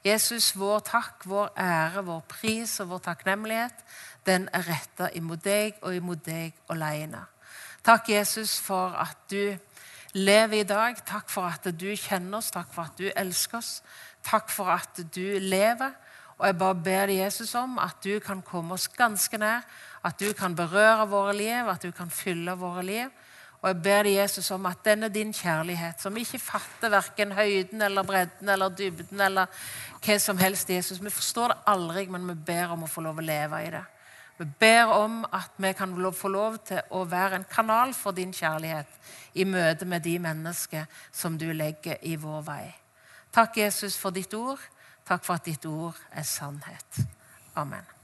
Jesus, 0.06 0.52
vår 0.54 0.85
takk, 0.87 1.26
vår 1.26 1.50
ære, 1.59 2.04
vår 2.06 2.20
pris 2.30 2.76
og 2.85 2.92
vår 2.92 3.02
takknemlighet, 3.09 3.83
den 4.30 4.46
er 4.54 4.68
retta 4.68 5.09
imot 5.18 5.42
deg 5.42 5.83
og 5.83 5.96
imot 5.98 6.22
deg 6.28 6.54
alene. 6.70 7.24
Takk, 7.83 8.12
Jesus, 8.14 8.61
for 8.62 8.94
at 8.94 9.26
du 9.26 9.56
lever 10.14 10.61
i 10.61 10.68
dag. 10.70 11.02
Takk 11.02 11.35
for 11.35 11.50
at 11.50 11.66
du 11.66 11.88
kjenner 11.96 12.38
oss, 12.38 12.54
takk 12.54 12.70
for 12.70 12.87
at 12.87 12.94
du 12.94 13.11
elsker 13.11 13.59
oss. 13.59 13.80
Takk 14.22 14.54
for 14.54 14.70
at 14.70 15.02
du 15.02 15.35
lever. 15.42 15.98
Og 16.40 16.46
jeg 16.46 16.59
bare 16.59 16.74
ber 16.74 17.11
Jesus, 17.12 17.54
om 17.54 17.78
at 17.78 17.98
du 18.04 18.18
kan 18.22 18.38
komme 18.42 18.78
oss 18.78 18.88
ganske 18.88 19.37
nær. 19.38 19.66
At 20.04 20.20
du 20.20 20.32
kan 20.32 20.54
berøre 20.56 21.08
våre 21.08 21.34
liv, 21.36 21.68
at 21.68 21.82
du 21.82 21.90
kan 21.92 22.10
fylle 22.10 22.54
våre 22.56 22.82
liv. 22.82 23.10
Og 23.60 23.68
jeg 23.68 23.82
ber 23.84 24.06
deg, 24.06 24.16
Jesus, 24.16 24.50
om 24.56 24.66
at 24.70 24.80
denne 24.84 25.10
din 25.12 25.34
kjærlighet, 25.36 26.00
som 26.00 26.16
ikke 26.16 26.40
fatter 26.40 26.92
verken 26.92 27.34
høyden 27.36 27.82
eller 27.84 28.06
bredden 28.08 28.48
eller 28.48 28.72
dybden 28.72 29.20
eller 29.20 29.52
hva 30.00 30.16
som 30.18 30.40
helst, 30.40 30.70
Jesus 30.70 31.02
Vi 31.02 31.10
forstår 31.10 31.52
det 31.52 31.58
aldri, 31.66 32.06
men 32.08 32.28
vi 32.28 32.34
ber 32.34 32.72
om 32.72 32.84
å 32.84 32.88
få 32.88 33.04
lov 33.04 33.20
å 33.20 33.26
leve 33.26 33.60
i 33.66 33.70
det. 33.70 33.84
Vi 34.40 34.46
ber 34.60 34.94
om 34.96 35.24
at 35.36 35.52
vi 35.56 35.72
kan 35.76 35.92
få 36.16 36.28
lov 36.28 36.56
til 36.64 36.80
å 36.90 37.04
være 37.04 37.36
en 37.36 37.44
kanal 37.44 37.92
for 37.92 38.16
din 38.16 38.32
kjærlighet 38.32 38.88
i 39.34 39.44
møte 39.44 39.84
med 39.84 40.02
de 40.02 40.18
mennesker 40.18 40.86
som 41.12 41.36
du 41.38 41.52
legger 41.52 42.00
i 42.02 42.16
vår 42.16 42.42
vei. 42.42 42.64
Takk, 43.32 43.56
Jesus, 43.56 43.98
for 43.98 44.10
ditt 44.10 44.34
ord. 44.34 44.58
Takk 45.04 45.24
for 45.24 45.36
at 45.36 45.44
ditt 45.44 45.66
ord 45.66 45.96
er 46.10 46.24
sannhet. 46.24 47.04
Amen. 47.54 47.99